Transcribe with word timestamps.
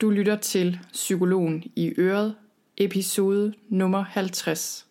Du 0.00 0.10
lytter 0.10 0.36
til 0.36 0.78
Psykologen 0.92 1.64
i 1.76 1.92
Øret, 1.98 2.34
episode 2.76 3.52
nummer 3.68 4.02
50. 4.02 4.86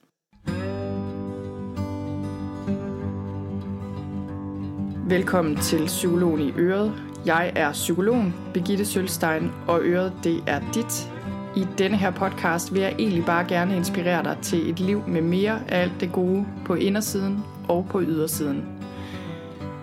Velkommen 5.09 5.55
til 5.55 5.85
Psykologen 5.85 6.41
i 6.41 6.51
Øret. 6.57 6.93
Jeg 7.25 7.51
er 7.55 7.71
psykologen 7.71 8.35
Begitte 8.53 8.85
Sølstein, 8.85 9.51
og 9.67 9.79
Øret 9.83 10.13
det 10.23 10.43
er 10.47 10.61
dit. 10.73 11.11
I 11.55 11.67
denne 11.77 11.97
her 11.97 12.11
podcast 12.11 12.73
vil 12.73 12.81
jeg 12.81 12.95
egentlig 12.99 13.25
bare 13.25 13.47
gerne 13.47 13.75
inspirere 13.75 14.23
dig 14.23 14.37
til 14.41 14.69
et 14.69 14.79
liv 14.79 15.03
med 15.07 15.21
mere 15.21 15.61
af 15.67 15.81
alt 15.81 15.93
det 15.99 16.11
gode 16.11 16.45
på 16.65 16.73
indersiden 16.73 17.43
og 17.67 17.87
på 17.89 18.01
ydersiden. 18.01 18.65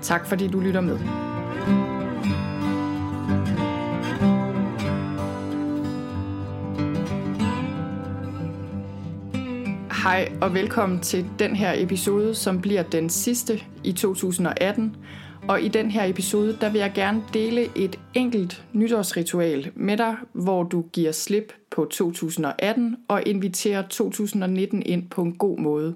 Tak 0.03 0.27
fordi 0.27 0.49
du 0.49 0.61
lytter 0.61 0.81
med. 0.81 0.99
Hej 10.07 10.33
og 10.41 10.55
velkommen 10.55 11.01
til 11.01 11.27
den 11.39 11.57
her 11.57 11.75
episode, 11.77 12.35
som 12.35 12.61
bliver 12.61 12.83
den 12.83 13.11
sidste 13.11 13.63
i 13.85 13.93
2018. 13.93 14.97
Og 15.49 15.63
i 15.63 15.69
den 15.69 15.91
her 15.91 16.05
episode, 16.05 16.59
der 16.61 16.71
vil 16.71 16.79
jeg 16.79 16.93
gerne 16.95 17.23
dele 17.35 17.69
et 17.75 17.99
enkelt 18.15 18.65
nytårsritual 18.73 19.71
med 19.75 19.97
dig, 19.97 20.17
hvor 20.33 20.63
du 20.63 20.85
giver 20.93 21.13
slip 21.13 21.53
på 21.71 21.85
2018 21.85 22.97
og 23.09 23.23
inviterer 23.27 23.83
2019 23.83 24.83
ind 24.87 25.09
på 25.11 25.23
en 25.23 25.37
god 25.37 25.59
måde. 25.59 25.95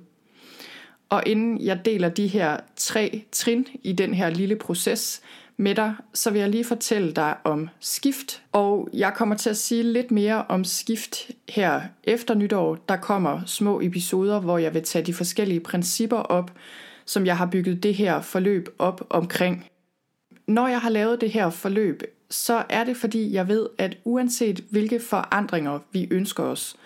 Og 1.09 1.23
inden 1.27 1.61
jeg 1.61 1.85
deler 1.85 2.09
de 2.09 2.27
her 2.27 2.57
tre 2.77 3.25
trin 3.33 3.67
i 3.83 3.93
den 3.93 4.15
her 4.15 4.31
lille 4.31 4.57
proces, 4.57 5.23
med 5.61 5.75
dig, 5.75 5.95
så 6.15 6.31
vil 6.31 6.41
jeg 6.41 6.49
lige 6.49 6.65
fortælle 6.65 7.13
dig 7.13 7.37
om 7.45 7.69
skift. 7.81 8.43
Og 8.53 8.89
jeg 8.93 9.13
kommer 9.15 9.35
til 9.35 9.51
at 9.51 9.57
sige 9.57 9.83
lidt 9.83 10.11
mere 10.11 10.45
om 10.49 10.65
skift 10.65 11.31
her 11.49 11.83
efter 12.05 12.35
nytår. 12.35 12.75
Der 12.89 12.97
kommer 12.97 13.41
små 13.47 13.81
episoder, 13.81 14.41
hvor 14.41 14.59
jeg 14.59 14.75
vil 14.75 14.83
tage 14.83 15.07
de 15.07 15.15
forskellige 15.15 15.61
principper 15.61 16.17
op, 16.17 16.53
som 17.07 17.27
jeg 17.27 17.37
har 17.37 17.47
bygget 17.47 17.83
det 17.83 17.95
her 17.95 18.21
forløb 18.21 18.69
op 18.79 19.07
omkring. 19.11 19.67
Når 20.47 20.69
jeg 20.69 20.81
har 20.81 20.91
lavet 20.91 21.21
det 21.21 21.31
her 21.31 21.51
forløb, 21.51 22.03
så 22.31 22.65
er 22.69 22.85
det 22.85 22.97
fordi 22.97 23.33
jeg 23.33 23.49
ved, 23.49 23.67
at 23.79 23.97
uanset 24.05 24.65
hvilke 24.71 25.01
forandringer 25.01 25.79
vi 25.93 26.09
ønsker 26.11 26.43
os, 26.43 26.77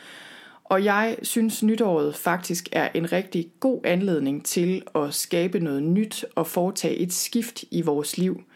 og 0.64 0.84
jeg 0.84 1.16
synes, 1.22 1.62
nytåret 1.62 2.14
faktisk 2.14 2.68
er 2.72 2.88
en 2.94 3.12
rigtig 3.12 3.50
god 3.60 3.80
anledning 3.84 4.44
til 4.44 4.82
at 4.94 5.14
skabe 5.14 5.60
noget 5.60 5.82
nyt 5.82 6.24
og 6.34 6.46
foretage 6.46 6.96
et 6.96 7.12
skift 7.12 7.64
i 7.70 7.82
vores 7.82 8.18
liv– 8.18 8.40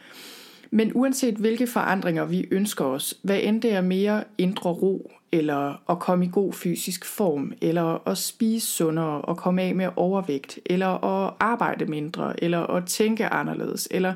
men 0.70 0.92
uanset 0.95 1.34
hvilke 1.34 1.67
forandringer 1.67 2.25
vi 2.25 2.48
ønsker 2.50 2.84
os, 2.84 3.15
hvad 3.23 3.41
end 3.42 3.62
det 3.62 3.73
er 3.73 3.81
mere 3.81 4.25
indre 4.39 4.70
ro, 4.70 5.12
eller 5.33 5.91
at 5.91 5.98
komme 5.98 6.25
i 6.25 6.31
god 6.33 6.53
fysisk 6.53 7.05
form, 7.05 7.53
eller 7.61 8.09
at 8.09 8.19
spise 8.19 8.67
sundere 8.67 9.20
og 9.20 9.37
komme 9.37 9.62
af 9.62 9.75
med 9.75 9.89
overvægt, 9.97 10.59
eller 10.67 11.05
at 11.05 11.34
arbejde 11.41 11.87
mindre, 11.87 12.45
eller 12.45 12.67
at 12.67 12.87
tænke 12.87 13.27
anderledes, 13.27 13.89
eller 13.91 14.15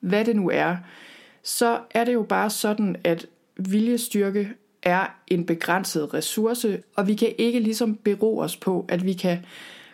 hvad 0.00 0.24
det 0.24 0.36
nu 0.36 0.50
er, 0.50 0.76
så 1.42 1.78
er 1.90 2.04
det 2.04 2.14
jo 2.14 2.22
bare 2.22 2.50
sådan, 2.50 2.96
at 3.04 3.26
viljestyrke 3.56 4.48
er 4.82 5.06
en 5.26 5.46
begrænset 5.46 6.14
ressource, 6.14 6.82
og 6.96 7.06
vi 7.06 7.14
kan 7.14 7.34
ikke 7.38 7.60
ligesom 7.60 7.94
bero 7.94 8.38
os 8.38 8.56
på, 8.56 8.86
at 8.88 9.04
vi 9.04 9.12
kan 9.12 9.38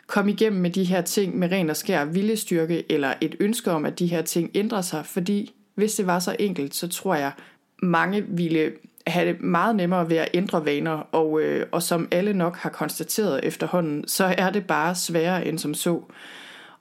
komme 0.07 0.33
igennem 0.33 0.61
med 0.61 0.71
de 0.71 0.85
her 0.85 1.01
ting 1.01 1.39
med 1.39 1.53
ren 1.53 1.71
og 1.71 1.77
skær 1.77 2.05
viljestyrke, 2.05 2.93
eller 2.93 3.15
et 3.21 3.37
ønske 3.41 3.71
om, 3.71 3.85
at 3.85 3.99
de 3.99 4.07
her 4.07 4.23
ting 4.23 4.51
ændrer 4.55 4.81
sig, 4.81 5.07
fordi 5.07 5.55
hvis 5.75 5.95
det 5.95 6.07
var 6.07 6.19
så 6.19 6.37
enkelt, 6.39 6.75
så 6.75 6.89
tror 6.89 7.15
jeg, 7.15 7.33
mange 7.83 8.25
ville 8.29 8.73
have 9.07 9.29
det 9.29 9.41
meget 9.41 9.77
nemmere 9.77 10.11
ved 10.11 10.17
at 10.17 10.29
ændre 10.35 10.65
vaner, 10.65 10.93
og, 10.93 11.41
øh, 11.41 11.67
og 11.73 11.83
som 11.83 12.09
alle 12.11 12.33
nok 12.33 12.57
har 12.57 12.71
konstateret 12.71 13.41
efterhånden, 13.45 14.09
så 14.09 14.35
er 14.39 14.51
det 14.51 14.67
bare 14.67 14.95
sværere 14.95 15.47
end 15.47 15.59
som 15.59 15.75
så. 15.75 16.01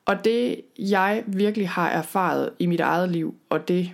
Og 0.06 0.26
det 0.26 0.62
jeg 0.80 1.24
virkelig 1.28 1.70
har 1.70 1.90
erfaret 1.90 2.50
i 2.60 2.66
mit 2.66 2.80
eget 2.80 3.10
liv, 3.10 3.36
og 3.50 3.68
det 3.68 3.92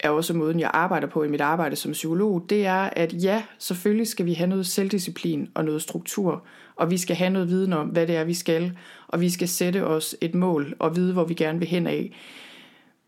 er 0.00 0.10
også 0.10 0.34
måden, 0.34 0.60
jeg 0.60 0.70
arbejder 0.74 1.06
på 1.06 1.22
i 1.22 1.28
mit 1.28 1.40
arbejde 1.40 1.76
som 1.76 1.92
psykolog, 1.92 2.46
det 2.48 2.66
er, 2.66 2.90
at 2.92 3.14
ja, 3.22 3.42
selvfølgelig 3.58 4.06
skal 4.06 4.26
vi 4.26 4.32
have 4.32 4.50
noget 4.50 4.66
selvdisciplin 4.66 5.48
og 5.54 5.64
noget 5.64 5.82
struktur, 5.82 6.44
og 6.76 6.90
vi 6.90 6.98
skal 6.98 7.16
have 7.16 7.30
noget 7.30 7.48
viden 7.48 7.72
om, 7.72 7.86
hvad 7.86 8.06
det 8.06 8.16
er, 8.16 8.24
vi 8.24 8.34
skal, 8.34 8.72
og 9.08 9.20
vi 9.20 9.30
skal 9.30 9.48
sætte 9.48 9.86
os 9.86 10.16
et 10.20 10.34
mål 10.34 10.74
og 10.78 10.96
vide, 10.96 11.12
hvor 11.12 11.24
vi 11.24 11.34
gerne 11.34 11.58
vil 11.58 11.68
hen 11.68 11.86
af. 11.86 12.12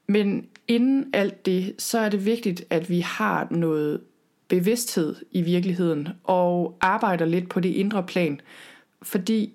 Men 0.07 0.47
inden 0.69 1.11
alt 1.13 1.47
det, 1.47 1.75
så 1.79 1.99
er 1.99 2.09
det 2.09 2.27
vigtigt, 2.27 2.65
at 2.71 2.91
vi 2.91 3.01
har 3.01 3.49
noget 3.51 4.01
bevidsthed 4.49 5.17
i 5.31 5.43
virkeligheden 5.43 6.09
og 6.25 6.77
arbejder 6.81 7.25
lidt 7.25 7.49
på 7.49 7.61
det 7.61 7.69
indre 7.69 8.03
plan. 8.03 8.41
Fordi 9.03 9.53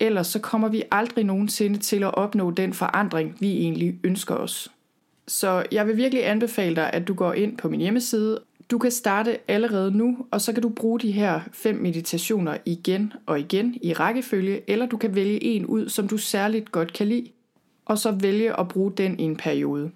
ellers 0.00 0.26
så 0.26 0.38
kommer 0.38 0.68
vi 0.68 0.82
aldrig 0.90 1.24
nogensinde 1.24 1.78
til 1.78 2.02
at 2.04 2.14
opnå 2.14 2.50
den 2.50 2.72
forandring, 2.72 3.36
vi 3.40 3.52
egentlig 3.52 3.98
ønsker 4.04 4.34
os. 4.34 4.70
Så 5.28 5.66
jeg 5.72 5.86
vil 5.86 5.96
virkelig 5.96 6.28
anbefale 6.28 6.76
dig, 6.76 6.90
at 6.92 7.08
du 7.08 7.14
går 7.14 7.32
ind 7.32 7.56
på 7.56 7.68
min 7.68 7.80
hjemmeside. 7.80 8.40
Du 8.70 8.78
kan 8.78 8.90
starte 8.90 9.38
allerede 9.50 9.96
nu, 9.96 10.26
og 10.30 10.40
så 10.40 10.52
kan 10.52 10.62
du 10.62 10.68
bruge 10.68 11.00
de 11.00 11.12
her 11.12 11.40
fem 11.52 11.74
meditationer 11.74 12.56
igen 12.64 13.12
og 13.26 13.40
igen 13.40 13.78
i 13.82 13.92
rækkefølge, 13.92 14.70
eller 14.70 14.86
du 14.86 14.96
kan 14.96 15.14
vælge 15.14 15.44
en 15.44 15.66
ud, 15.66 15.88
som 15.88 16.08
du 16.08 16.16
særligt 16.16 16.72
godt 16.72 16.92
kan 16.92 17.06
lide, 17.06 17.30
og 17.84 17.98
så 17.98 18.10
vælge 18.10 18.60
at 18.60 18.68
bruge 18.68 18.92
den 18.96 19.20
i 19.20 19.22
en 19.22 19.36
periode. 19.36 19.90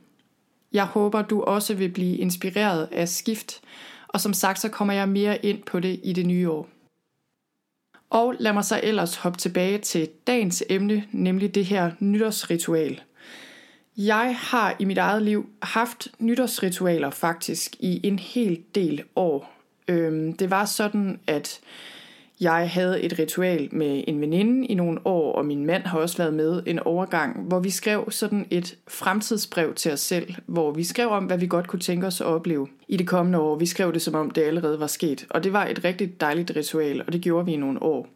Jeg 0.73 0.85
håber, 0.85 1.23
du 1.23 1.43
også 1.43 1.75
vil 1.75 1.89
blive 1.89 2.17
inspireret 2.17 2.89
af 2.93 3.09
skift, 3.09 3.61
og 4.09 4.21
som 4.21 4.33
sagt, 4.33 4.61
så 4.61 4.69
kommer 4.69 4.95
jeg 4.95 5.09
mere 5.09 5.47
ind 5.47 5.63
på 5.63 5.81
det 5.81 6.01
i 6.05 6.13
det 6.13 6.27
nye 6.27 6.51
år. 6.51 6.69
Og 8.11 8.35
lad 8.39 8.53
mig 8.53 8.65
så 8.65 8.81
ellers 8.83 9.17
hoppe 9.17 9.39
tilbage 9.39 9.79
til 9.79 10.09
dagens 10.27 10.65
emne, 10.71 11.05
nemlig 11.13 11.55
det 11.55 11.65
her 11.65 11.91
nytårsritual. 12.01 13.01
Jeg 13.99 14.37
har 14.39 14.77
i 14.79 14.85
mit 14.85 14.99
eget 14.99 15.23
liv 15.23 15.49
haft 15.63 16.09
nytårsritualer 16.19 17.11
faktisk 17.11 17.77
i 17.81 18.01
en 18.07 18.19
hel 18.19 18.61
del 18.75 19.03
år. 19.17 19.53
Øhm, 19.89 20.33
det 20.33 20.51
var 20.51 20.65
sådan, 20.65 21.21
at 21.27 21.61
jeg 22.41 22.71
havde 22.71 23.03
et 23.03 23.19
ritual 23.19 23.69
med 23.73 24.05
en 24.07 24.21
veninde 24.21 24.67
i 24.67 24.75
nogle 24.75 25.07
år, 25.07 25.33
og 25.33 25.47
min 25.47 25.67
mand 25.67 25.83
har 25.83 25.99
også 25.99 26.17
været 26.17 26.35
med 26.35 26.63
en 26.67 26.79
overgang, 26.79 27.43
hvor 27.43 27.61
vi 27.61 27.71
skrev 27.71 28.11
sådan 28.11 28.47
et 28.51 28.77
fremtidsbrev 28.89 29.75
til 29.75 29.93
os 29.93 30.01
selv, 30.01 30.35
hvor 30.47 30.73
vi 30.73 30.85
skrev 30.85 31.09
om, 31.09 31.25
hvad 31.25 31.39
vi 31.39 31.47
godt 31.47 31.67
kunne 31.67 31.81
tænke 31.81 32.07
os 32.07 32.21
at 32.21 32.27
opleve 32.27 32.69
i 32.89 32.97
det 32.97 33.07
kommende 33.07 33.39
år. 33.39 33.57
Vi 33.57 33.67
skrev 33.67 33.93
det, 33.93 34.03
som 34.03 34.15
om 34.15 34.31
det 34.31 34.43
allerede 34.43 34.81
var 34.81 34.87
sket, 34.87 35.27
og 35.31 35.45
det 35.45 35.53
var 35.53 35.67
et 35.67 35.85
rigtig 35.85 36.21
dejligt 36.21 36.53
ritual, 36.57 37.03
og 37.07 37.13
det 37.13 37.21
gjorde 37.21 37.47
vi 37.47 37.53
i 37.53 37.57
nogle 37.57 37.83
år. 37.83 38.09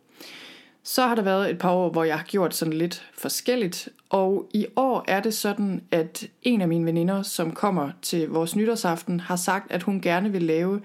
Så 0.84 1.03
har 1.03 1.15
der 1.15 1.22
været 1.22 1.50
et 1.50 1.59
par 1.59 1.71
år, 1.71 1.91
hvor 1.91 2.04
jeg 2.04 2.16
har 2.16 2.25
gjort 2.25 2.54
sådan 2.54 2.75
lidt 2.75 3.09
forskelligt, 3.19 3.88
og 4.12 4.48
i 4.54 4.66
år 4.76 5.04
er 5.08 5.20
det 5.20 5.34
sådan, 5.34 5.82
at 5.90 6.28
en 6.42 6.60
af 6.60 6.68
mine 6.68 6.86
veninder, 6.86 7.22
som 7.22 7.52
kommer 7.52 7.90
til 8.02 8.28
vores 8.28 8.56
nytårsaften, 8.56 9.20
har 9.20 9.36
sagt, 9.36 9.72
at 9.72 9.82
hun 9.82 10.00
gerne 10.00 10.32
vil 10.32 10.42
lave 10.42 10.80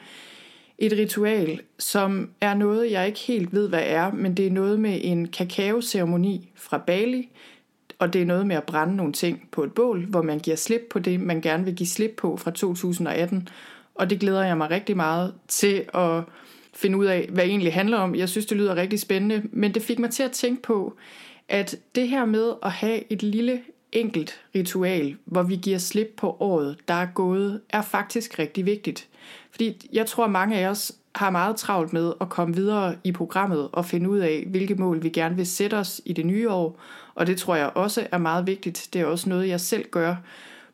et 0.78 0.94
ritual, 0.94 1.62
som 1.80 2.30
er 2.42 2.54
noget, 2.54 2.92
jeg 2.92 3.08
ikke 3.08 3.20
helt 3.20 3.54
ved, 3.54 3.70
hvad 3.70 3.84
er, 3.86 4.12
men 4.12 4.38
det 4.38 4.48
er 4.48 4.52
noget 4.52 4.80
med 4.80 5.00
en 5.04 5.28
kakaoceremoni 5.28 6.52
fra 6.56 6.78
Bali, 6.78 7.30
og 8.00 8.14
det 8.14 8.22
er 8.22 8.26
noget 8.26 8.48
med 8.48 8.56
at 8.56 8.64
brænde 8.64 8.96
nogle 8.96 9.14
ting 9.14 9.48
på 9.52 9.64
et 9.64 9.74
bål, 9.74 10.06
hvor 10.06 10.22
man 10.22 10.40
giver 10.40 10.58
slip 10.58 10.82
på 10.90 11.00
det, 11.00 11.20
man 11.20 11.42
gerne 11.42 11.66
vil 11.66 11.76
give 11.76 11.88
slip 11.88 12.12
på 12.18 12.38
fra 12.38 12.52
2018. 12.52 13.48
Og 13.96 14.10
det 14.10 14.20
glæder 14.20 14.44
jeg 14.44 14.58
mig 14.58 14.70
rigtig 14.72 14.96
meget 14.96 15.34
til 15.48 15.86
at 15.94 16.24
finde 16.74 16.98
ud 16.98 17.06
af, 17.06 17.30
hvad 17.32 17.44
det 17.44 17.50
egentlig 17.50 17.74
handler 17.74 17.98
om. 17.98 18.16
Jeg 18.16 18.30
synes, 18.30 18.46
det 18.46 18.58
lyder 18.58 18.76
rigtig 18.76 19.00
spændende, 19.00 19.44
men 19.52 19.74
det 19.74 19.82
fik 19.82 20.00
mig 20.00 20.10
til 20.10 20.24
at 20.24 20.32
tænke 20.32 20.62
på, 20.62 20.98
at 21.50 21.76
det 21.96 22.08
her 22.08 22.26
med 22.26 22.54
at 22.64 22.72
have 22.72 23.12
et 23.12 23.24
lille 23.24 23.62
enkelt 23.92 24.42
ritual, 24.56 25.16
hvor 25.26 25.44
vi 25.44 25.56
giver 25.56 25.78
slip 25.78 26.14
på 26.18 26.38
året, 26.40 26.78
der 26.88 26.94
er 26.94 27.08
gået, 27.14 27.62
er 27.70 27.82
faktisk 27.82 28.40
rigtig 28.40 28.66
vigtigt. 28.66 29.08
Fordi 29.52 29.90
jeg 29.94 30.06
tror, 30.06 30.28
mange 30.28 30.58
af 30.58 30.70
os 30.70 30.92
har 31.16 31.30
meget 31.30 31.56
travlt 31.56 31.94
med 31.94 32.14
at 32.22 32.30
komme 32.30 32.56
videre 32.56 32.96
i 33.04 33.12
programmet 33.12 33.70
og 33.72 33.86
finde 33.86 34.10
ud 34.10 34.20
af, 34.20 34.46
hvilke 34.48 34.76
mål 34.76 35.04
vi 35.04 35.10
gerne 35.10 35.36
vil 35.36 35.48
sætte 35.48 35.76
os 35.76 36.02
i 36.06 36.14
det 36.14 36.26
nye 36.26 36.50
år. 36.50 36.80
Og 37.16 37.28
det 37.28 37.38
tror 37.38 37.56
jeg 37.56 37.72
også 37.76 38.08
er 38.12 38.18
meget 38.18 38.48
vigtigt. 38.48 38.90
Det 38.94 39.02
er 39.02 39.06
også 39.06 39.30
noget, 39.30 39.48
jeg 39.48 39.60
selv 39.60 39.86
gør, 39.92 40.16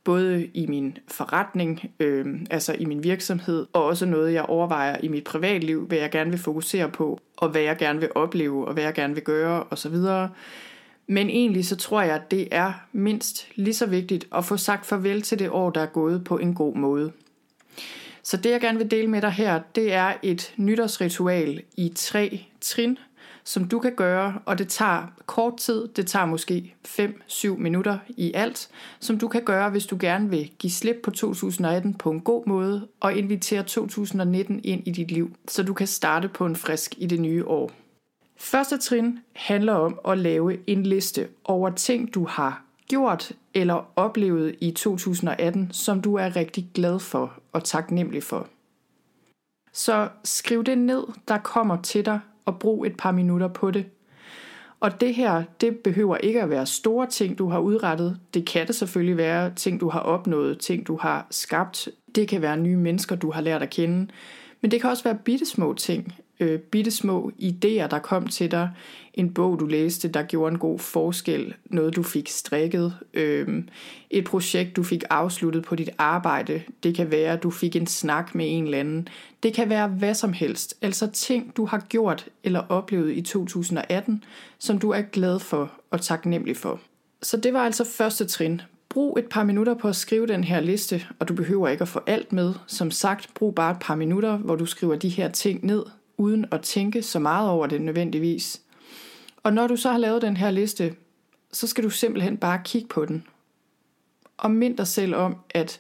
både 0.04 0.46
i 0.46 0.68
min 0.68 0.98
forretning, 1.08 1.92
øh, 2.00 2.26
altså 2.52 2.76
i 2.80 2.86
min 2.86 3.04
virksomhed, 3.04 3.66
og 3.74 3.86
også 3.86 4.06
noget, 4.06 4.34
jeg 4.34 4.44
overvejer 4.44 4.98
i 5.04 5.08
mit 5.08 5.24
privatliv, 5.24 5.88
hvad 5.88 5.98
jeg 5.98 6.12
gerne 6.12 6.30
vil 6.30 6.40
fokusere 6.40 6.90
på, 6.90 7.20
og 7.38 7.50
hvad 7.50 7.62
jeg 7.62 7.78
gerne 7.78 8.00
vil 8.00 8.10
opleve, 8.16 8.68
og 8.68 8.74
hvad 8.74 8.84
jeg 8.84 8.94
gerne 8.94 9.14
vil 9.14 9.24
gøre, 9.24 9.64
osv. 9.70 9.96
Men 11.08 11.30
egentlig 11.30 11.66
så 11.66 11.76
tror 11.76 12.02
jeg, 12.02 12.16
at 12.16 12.32
det 12.32 12.48
er 12.52 12.74
mindst 12.92 13.48
lige 13.56 13.74
så 13.74 13.86
vigtigt 13.86 14.28
at 14.36 14.46
få 14.46 14.58
sagt 14.58 14.86
farvel 14.86 15.22
til 15.22 15.40
det 15.40 15.50
år, 15.50 15.70
der 15.70 15.82
er 15.82 15.86
gået 15.86 16.24
på 16.24 16.38
en 16.38 16.54
god 16.54 16.76
måde. 16.76 17.12
Så 18.24 18.38
det 18.38 18.50
jeg 18.50 18.62
gerne 18.62 18.78
vil 18.78 18.92
dele 18.92 19.08
med 19.08 19.22
dig 19.22 19.32
her, 19.32 19.62
det 19.76 19.94
er 19.94 20.14
et 20.24 20.54
nytårsritual 20.58 21.62
i 21.78 21.92
tre 21.96 22.46
trin, 22.62 22.98
som 23.44 23.68
du 23.68 23.80
kan 23.80 23.96
gøre, 23.96 24.40
og 24.46 24.58
det 24.58 24.68
tager 24.68 25.14
kort 25.26 25.58
tid, 25.58 25.88
det 25.88 26.08
tager 26.08 26.26
måske 26.26 26.76
5-7 26.88 27.48
minutter 27.48 27.98
i 28.10 28.32
alt, 28.34 28.70
som 29.00 29.18
du 29.18 29.28
kan 29.28 29.44
gøre, 29.44 29.70
hvis 29.70 29.86
du 29.86 29.98
gerne 30.00 30.30
vil 30.30 30.52
give 30.60 30.72
slip 30.72 30.96
på 31.04 31.12
2018 31.12 31.94
på 31.94 32.12
en 32.12 32.22
god 32.22 32.48
måde 32.48 32.88
og 33.00 33.14
invitere 33.14 33.64
2019 33.64 34.62
ind 34.64 34.88
i 34.88 34.92
dit 34.92 35.12
liv, 35.12 35.36
så 35.48 35.64
du 35.64 35.74
kan 35.74 35.88
starte 35.88 36.28
på 36.28 36.46
en 36.46 36.56
frisk 36.56 36.96
i 36.98 37.06
det 37.06 37.20
nye 37.20 37.46
år. 37.48 37.72
Første 38.44 38.78
trin 38.78 39.20
handler 39.36 39.74
om 39.74 40.00
at 40.08 40.18
lave 40.18 40.70
en 40.70 40.84
liste 40.84 41.28
over 41.44 41.70
ting, 41.70 42.14
du 42.14 42.26
har 42.26 42.64
gjort 42.88 43.32
eller 43.54 43.92
oplevet 43.96 44.56
i 44.62 44.72
2018, 44.72 45.72
som 45.72 46.02
du 46.02 46.16
er 46.16 46.36
rigtig 46.36 46.70
glad 46.74 47.00
for 47.00 47.34
og 47.52 47.64
taknemmelig 47.64 48.24
for. 48.24 48.48
Så 49.74 50.10
skriv 50.24 50.64
det 50.64 50.78
ned, 50.78 51.04
der 51.28 51.38
kommer 51.38 51.82
til 51.82 52.06
dig, 52.06 52.20
og 52.46 52.60
brug 52.60 52.86
et 52.86 52.98
par 52.98 53.12
minutter 53.12 53.48
på 53.48 53.72
det. 53.72 53.86
Og 54.80 55.02
det 55.02 55.16
her, 55.16 55.44
det 55.62 55.78
behøver 55.78 56.18
ikke 56.18 56.42
at 56.42 56.50
være 56.50 56.66
store 56.66 57.08
ting, 57.08 57.38
du 57.38 57.50
har 57.50 57.60
udrettet. 57.60 58.20
Det 58.34 58.48
kan 58.48 58.68
det 58.68 58.76
selvfølgelig 58.76 59.18
være 59.18 59.54
ting, 59.56 59.80
du 59.80 59.90
har 59.90 60.00
opnået, 60.00 60.60
ting, 60.60 60.88
du 60.88 60.98
har 60.98 61.28
skabt. 61.32 61.90
Det 62.16 62.28
kan 62.28 62.42
være 62.42 62.58
nye 62.58 62.78
mennesker, 62.78 63.16
du 63.16 63.32
har 63.32 63.42
lært 63.42 63.62
at 63.62 63.70
kende. 63.70 64.08
Men 64.62 64.72
det 64.72 64.82
kan 64.82 64.90
også 64.90 65.04
være 65.04 65.18
bittesmå 65.26 65.74
ting 65.74 66.14
øh, 66.40 66.60
bitte 66.60 66.92
små 66.92 67.32
idéer, 67.40 67.88
der 67.88 68.00
kom 68.04 68.28
til 68.28 68.52
dig. 68.52 68.70
En 69.14 69.34
bog, 69.34 69.60
du 69.60 69.66
læste, 69.66 70.08
der 70.08 70.24
gjorde 70.24 70.54
en 70.54 70.60
god 70.60 70.80
forskel. 70.80 71.54
Noget, 71.66 71.96
du 71.96 72.04
fik 72.04 72.30
strikket. 72.30 72.94
Øh, 73.14 73.64
et 74.10 74.24
projekt, 74.24 74.76
du 74.76 74.84
fik 74.84 75.04
afsluttet 75.10 75.64
på 75.64 75.76
dit 75.76 75.90
arbejde. 75.98 76.62
Det 76.84 76.96
kan 76.96 77.12
være, 77.12 77.38
du 77.38 77.50
fik 77.50 77.76
en 77.76 77.88
snak 77.88 78.36
med 78.36 78.46
en 78.50 78.64
eller 78.64 78.80
anden. 78.80 79.08
Det 79.44 79.54
kan 79.54 79.70
være 79.70 79.88
hvad 79.88 80.14
som 80.14 80.34
helst. 80.34 80.76
Altså 80.82 81.08
ting, 81.08 81.58
du 81.58 81.66
har 81.66 81.86
gjort 81.90 82.28
eller 82.44 82.60
oplevet 82.60 83.12
i 83.18 83.22
2018, 83.22 84.24
som 84.60 84.78
du 84.78 84.90
er 84.90 85.02
glad 85.02 85.40
for 85.40 85.72
og 85.92 86.02
taknemmelig 86.02 86.58
for. 86.58 86.80
Så 87.22 87.38
det 87.38 87.54
var 87.54 87.60
altså 87.60 87.84
første 87.84 88.26
trin. 88.26 88.62
Brug 88.90 89.20
et 89.20 89.26
par 89.26 89.44
minutter 89.44 89.74
på 89.74 89.88
at 89.88 89.96
skrive 89.96 90.28
den 90.28 90.44
her 90.44 90.60
liste, 90.60 91.06
og 91.20 91.28
du 91.28 91.34
behøver 91.34 91.68
ikke 91.68 91.82
at 91.82 91.88
få 91.88 92.00
alt 92.08 92.34
med. 92.34 92.54
Som 92.68 92.92
sagt, 92.92 93.30
brug 93.36 93.56
bare 93.56 93.72
et 93.72 93.80
par 93.82 93.96
minutter, 93.96 94.38
hvor 94.38 94.56
du 94.56 94.66
skriver 94.66 94.96
de 94.96 95.10
her 95.10 95.30
ting 95.30 95.66
ned, 95.66 95.84
uden 96.18 96.46
at 96.52 96.62
tænke 96.62 97.02
så 97.02 97.20
meget 97.20 97.50
over 97.50 97.68
det 97.68 97.82
nødvendigvis. 97.82 98.62
Og 99.44 99.54
når 99.54 99.68
du 99.68 99.76
så 99.76 99.92
har 99.92 99.98
lavet 99.98 100.22
den 100.22 100.38
her 100.38 100.52
liste, 100.52 100.96
så 101.52 101.68
skal 101.68 101.84
du 101.84 101.90
simpelthen 101.90 102.38
bare 102.38 102.62
kigge 102.66 102.88
på 102.88 103.06
den. 103.06 103.24
Og 104.38 104.52
mind 104.52 104.78
dig 104.78 104.88
selv 104.88 105.16
om, 105.16 105.36
at 105.50 105.80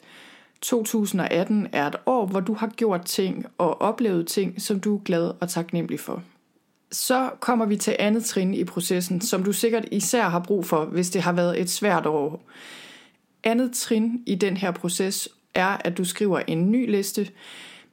2018 0.61 1.67
er 1.71 1.87
et 1.87 1.95
år, 2.05 2.25
hvor 2.25 2.39
du 2.39 2.53
har 2.53 2.67
gjort 2.67 3.05
ting 3.05 3.45
og 3.57 3.81
oplevet 3.81 4.27
ting, 4.27 4.61
som 4.61 4.79
du 4.79 4.95
er 4.95 4.99
glad 4.99 5.31
og 5.39 5.49
taknemmelig 5.49 5.99
for. 5.99 6.23
Så 6.91 7.29
kommer 7.39 7.65
vi 7.65 7.77
til 7.77 7.95
andet 7.99 8.25
trin 8.25 8.53
i 8.53 8.63
processen, 8.63 9.21
som 9.21 9.43
du 9.43 9.53
sikkert 9.53 9.85
især 9.91 10.29
har 10.29 10.39
brug 10.39 10.65
for, 10.65 10.85
hvis 10.85 11.09
det 11.09 11.21
har 11.21 11.31
været 11.31 11.61
et 11.61 11.69
svært 11.69 12.05
år. 12.05 12.45
Andet 13.43 13.71
trin 13.73 14.23
i 14.25 14.35
den 14.35 14.57
her 14.57 14.71
proces 14.71 15.29
er, 15.53 15.77
at 15.79 15.97
du 15.97 16.05
skriver 16.05 16.39
en 16.39 16.71
ny 16.71 16.91
liste, 16.91 17.29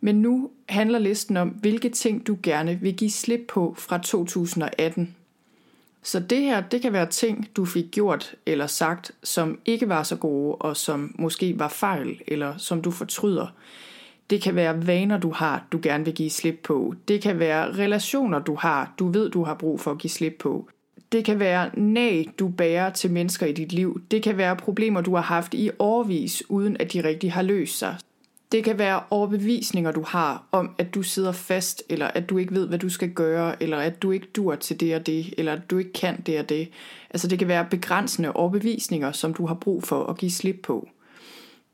men 0.00 0.23
nu 0.23 0.50
handler 0.69 0.99
listen 0.99 1.37
om, 1.37 1.49
hvilke 1.49 1.88
ting 1.88 2.26
du 2.26 2.37
gerne 2.43 2.79
vil 2.81 2.97
give 2.97 3.11
slip 3.11 3.41
på 3.49 3.75
fra 3.79 3.99
2018. 3.99 5.14
Så 6.02 6.20
det 6.20 6.41
her, 6.41 6.61
det 6.61 6.82
kan 6.82 6.93
være 6.93 7.06
ting, 7.06 7.49
du 7.56 7.64
fik 7.64 7.85
gjort 7.91 8.35
eller 8.47 8.67
sagt, 8.67 9.12
som 9.23 9.58
ikke 9.64 9.88
var 9.88 10.02
så 10.02 10.17
gode, 10.17 10.55
og 10.55 10.76
som 10.76 11.14
måske 11.19 11.58
var 11.58 11.69
fejl, 11.69 12.20
eller 12.26 12.56
som 12.56 12.82
du 12.82 12.91
fortryder. 12.91 13.47
Det 14.31 14.43
kan 14.43 14.55
være 14.55 14.87
vaner, 14.87 15.19
du 15.19 15.31
har, 15.31 15.64
du 15.73 15.81
gerne 15.82 16.05
vil 16.05 16.14
give 16.14 16.31
slip 16.31 16.61
på. 16.62 16.94
Det 17.08 17.23
kan 17.23 17.38
være 17.38 17.73
relationer, 17.73 18.38
du 18.38 18.55
har, 18.55 18.94
du 18.99 19.08
ved, 19.08 19.31
du 19.31 19.44
har 19.44 19.55
brug 19.55 19.81
for 19.81 19.91
at 19.91 19.99
give 19.99 20.11
slip 20.11 20.37
på. 20.38 20.69
Det 21.12 21.25
kan 21.25 21.41
være 21.41 21.70
nag, 21.81 22.31
du 22.38 22.49
bærer 22.49 22.91
til 22.91 23.11
mennesker 23.11 23.47
i 23.47 23.52
dit 23.52 23.73
liv. 23.73 24.00
Det 24.11 24.23
kan 24.23 24.37
være 24.37 24.56
problemer, 24.56 25.00
du 25.00 25.14
har 25.14 25.23
haft 25.23 25.55
i 25.55 25.70
årvis, 25.79 26.43
uden 26.49 26.76
at 26.81 26.93
de 26.93 27.05
rigtig 27.05 27.32
har 27.32 27.43
løst 27.43 27.79
sig. 27.79 27.97
Det 28.52 28.64
kan 28.64 28.79
være 28.79 29.02
overbevisninger, 29.11 29.93
du 29.93 30.02
har 30.06 30.44
om, 30.52 30.70
at 30.79 30.94
du 30.94 31.02
sidder 31.02 31.32
fast, 31.32 31.82
eller 31.88 32.06
at 32.06 32.31
du 32.31 32.38
ikke 32.38 32.55
ved, 32.55 32.69
hvad 32.69 32.79
du 32.79 32.88
skal 32.88 33.11
gøre, 33.11 33.62
eller 33.62 33.79
at 33.79 34.02
du 34.02 34.11
ikke 34.11 34.26
dur 34.26 34.55
til 34.55 34.81
det 34.81 34.94
og 34.94 35.06
det, 35.06 35.35
eller 35.38 35.52
at 35.52 35.70
du 35.70 35.79
ikke 35.79 35.93
kan 35.93 36.20
det 36.26 36.38
og 36.38 36.49
det. 36.49 36.69
Altså 37.11 37.29
det 37.29 37.38
kan 37.38 37.49
være 37.49 37.67
begrænsende 37.70 38.32
overbevisninger, 38.32 39.12
som 39.12 39.35
du 39.35 39.47
har 39.47 39.55
brug 39.55 39.82
for 39.82 40.06
at 40.06 40.19
give 40.19 40.31
slip 40.31 40.61
på. 40.62 40.88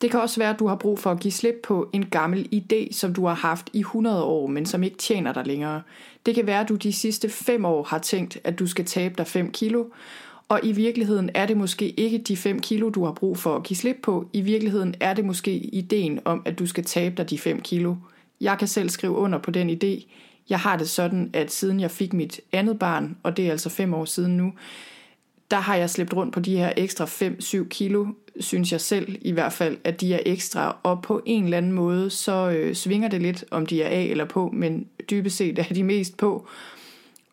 Det 0.00 0.11
kan 0.11 0.20
også 0.20 0.40
være, 0.40 0.50
at 0.50 0.58
du 0.58 0.67
har 0.67 0.76
brug 0.76 0.99
for 0.99 1.11
at 1.11 1.20
give 1.20 1.32
slip 1.32 1.55
på 1.64 1.90
en 1.93 2.06
gammel 2.06 2.49
idé, 2.55 2.93
som 2.93 3.14
du 3.14 3.26
har 3.26 3.34
haft 3.34 3.70
i 3.73 3.78
100 3.78 4.23
år, 4.23 4.46
men 4.46 4.67
som 4.67 4.82
ikke 4.82 4.96
tjener 4.96 5.32
dig 5.32 5.46
længere. 5.46 5.82
Det 6.26 6.34
kan 6.34 6.46
være, 6.46 6.61
at 6.61 6.69
du 6.69 6.75
de 6.75 6.93
sidste 6.93 7.28
5 7.28 7.64
år 7.64 7.82
har 7.82 7.99
tænkt, 7.99 8.38
at 8.44 8.58
du 8.58 8.67
skal 8.67 8.84
tabe 8.84 9.14
dig 9.19 9.26
5 9.26 9.50
kilo, 9.50 9.84
og 10.49 10.61
i 10.63 10.73
virkeligheden 10.73 11.31
er 11.35 11.47
det 11.47 11.57
måske 11.57 11.91
ikke 11.91 12.19
de 12.19 12.37
5 12.37 12.61
kilo, 12.61 12.89
du 12.91 13.05
har 13.05 13.13
brug 13.13 13.39
for 13.39 13.57
at 13.57 13.63
give 13.63 13.77
slip 13.77 13.97
på. 14.03 14.29
I 14.33 14.41
virkeligheden 14.41 14.95
er 15.01 15.15
det 15.15 15.25
måske 15.25 15.53
ideen 15.53 16.21
om, 16.25 16.43
at 16.45 16.59
du 16.59 16.67
skal 16.67 16.85
tabe 16.85 17.15
dig 17.17 17.31
de 17.31 17.39
5 17.39 17.61
kilo. 17.61 17.95
Jeg 18.41 18.59
kan 18.59 18.69
selv 18.69 18.89
skrive 18.89 19.13
under 19.13 19.39
på 19.39 19.51
den 19.51 19.71
idé. 19.71 20.07
Jeg 20.49 20.61
har 20.61 20.77
det 20.77 20.89
sådan, 20.89 21.31
at 21.33 21.53
siden 21.53 21.81
jeg 21.81 21.91
fik 21.91 22.13
mit 22.13 22.41
andet 22.53 22.79
barn, 22.79 23.17
og 23.23 23.37
det 23.37 23.47
er 23.47 23.51
altså 23.51 23.69
5 23.69 23.95
år 23.95 24.05
siden 24.05 24.37
nu, 24.37 24.53
der 25.51 25.57
har 25.57 25.77
jeg 25.77 25.91
slæbt 25.91 26.15
rundt 26.15 26.35
på 26.35 26.41
de 26.41 26.57
her 26.57 26.73
ekstra 26.77 27.05
5-7 27.05 27.69
kilo, 27.69 28.07
synes 28.41 28.73
jeg 28.73 28.81
selv 28.81 29.19
i 29.21 29.33
hvert 29.33 29.53
fald, 29.53 29.77
at 29.85 30.01
de 30.01 30.15
er 30.15 30.21
ekstra. 30.27 30.77
Og 30.83 31.03
på 31.03 31.23
en 31.27 31.45
eller 31.45 31.57
anden 31.57 31.73
måde, 31.73 32.11
så 32.11 32.51
øh, 32.51 32.75
svinger 32.75 33.09
det 33.09 33.23
lidt, 33.23 33.45
om 33.51 33.67
de 33.67 33.83
er 33.83 33.89
af 33.89 34.03
eller 34.03 34.25
på, 34.25 34.51
men 34.53 34.87
dybest 35.11 35.37
set 35.37 35.59
er 35.59 35.75
de 35.75 35.83
mest 35.83 36.17
på. 36.17 36.49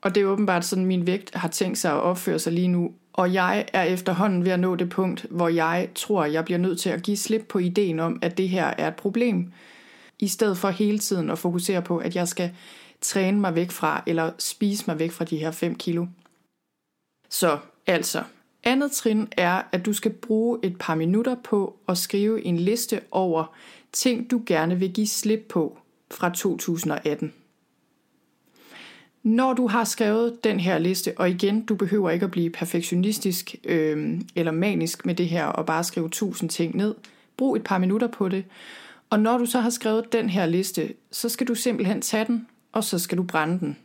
Og 0.01 0.15
det 0.15 0.23
er 0.23 0.27
åbenbart 0.27 0.65
sådan, 0.65 0.85
min 0.85 1.07
vægt 1.07 1.35
har 1.35 1.47
tænkt 1.47 1.77
sig 1.77 1.91
at 1.91 1.99
opføre 1.99 2.39
sig 2.39 2.53
lige 2.53 2.67
nu. 2.67 2.91
Og 3.13 3.33
jeg 3.33 3.65
er 3.73 3.83
efterhånden 3.83 4.45
ved 4.45 4.51
at 4.51 4.59
nå 4.59 4.75
det 4.75 4.89
punkt, 4.89 5.25
hvor 5.29 5.47
jeg 5.47 5.89
tror, 5.95 6.25
jeg 6.25 6.45
bliver 6.45 6.57
nødt 6.57 6.79
til 6.79 6.89
at 6.89 7.03
give 7.03 7.17
slip 7.17 7.45
på 7.49 7.59
ideen 7.59 7.99
om, 7.99 8.19
at 8.21 8.37
det 8.37 8.49
her 8.49 8.65
er 8.65 8.87
et 8.87 8.95
problem, 8.95 9.53
i 10.19 10.27
stedet 10.27 10.57
for 10.57 10.69
hele 10.69 10.99
tiden 10.99 11.29
at 11.29 11.39
fokusere 11.39 11.81
på, 11.81 11.97
at 11.97 12.15
jeg 12.15 12.27
skal 12.27 12.51
træne 13.01 13.39
mig 13.39 13.55
væk 13.55 13.71
fra, 13.71 14.03
eller 14.07 14.31
spise 14.39 14.83
mig 14.87 14.99
væk 14.99 15.11
fra 15.11 15.25
de 15.25 15.37
her 15.37 15.51
5 15.51 15.75
kilo. 15.75 16.05
Så 17.29 17.57
altså, 17.87 18.23
andet 18.63 18.91
trin 18.91 19.27
er, 19.31 19.61
at 19.71 19.85
du 19.85 19.93
skal 19.93 20.13
bruge 20.13 20.59
et 20.63 20.77
par 20.79 20.95
minutter 20.95 21.35
på 21.43 21.75
at 21.87 21.97
skrive 21.97 22.45
en 22.45 22.57
liste 22.57 23.01
over 23.11 23.55
ting, 23.91 24.31
du 24.31 24.43
gerne 24.45 24.79
vil 24.79 24.93
give 24.93 25.07
slip 25.07 25.45
på 25.49 25.77
fra 26.11 26.29
2018. 26.29 27.33
Når 29.23 29.53
du 29.53 29.67
har 29.67 29.83
skrevet 29.83 30.43
den 30.43 30.59
her 30.59 30.77
liste, 30.77 31.13
og 31.17 31.29
igen, 31.29 31.65
du 31.65 31.75
behøver 31.75 32.09
ikke 32.09 32.23
at 32.23 32.31
blive 32.31 32.49
perfektionistisk 32.49 33.55
øh, 33.63 34.21
eller 34.35 34.51
manisk 34.51 35.05
med 35.05 35.15
det 35.15 35.29
her 35.29 35.45
og 35.45 35.65
bare 35.65 35.83
skrive 35.83 36.09
tusind 36.09 36.49
ting 36.49 36.75
ned. 36.75 36.95
Brug 37.37 37.55
et 37.55 37.63
par 37.63 37.77
minutter 37.77 38.07
på 38.07 38.29
det. 38.29 38.45
Og 39.09 39.19
når 39.19 39.37
du 39.37 39.45
så 39.45 39.59
har 39.59 39.69
skrevet 39.69 40.13
den 40.13 40.29
her 40.29 40.45
liste, 40.45 40.93
så 41.11 41.29
skal 41.29 41.47
du 41.47 41.55
simpelthen 41.55 42.01
tage 42.01 42.25
den, 42.25 42.47
og 42.71 42.83
så 42.83 42.99
skal 42.99 43.17
du 43.17 43.23
brænde 43.23 43.59
den. 43.59 43.77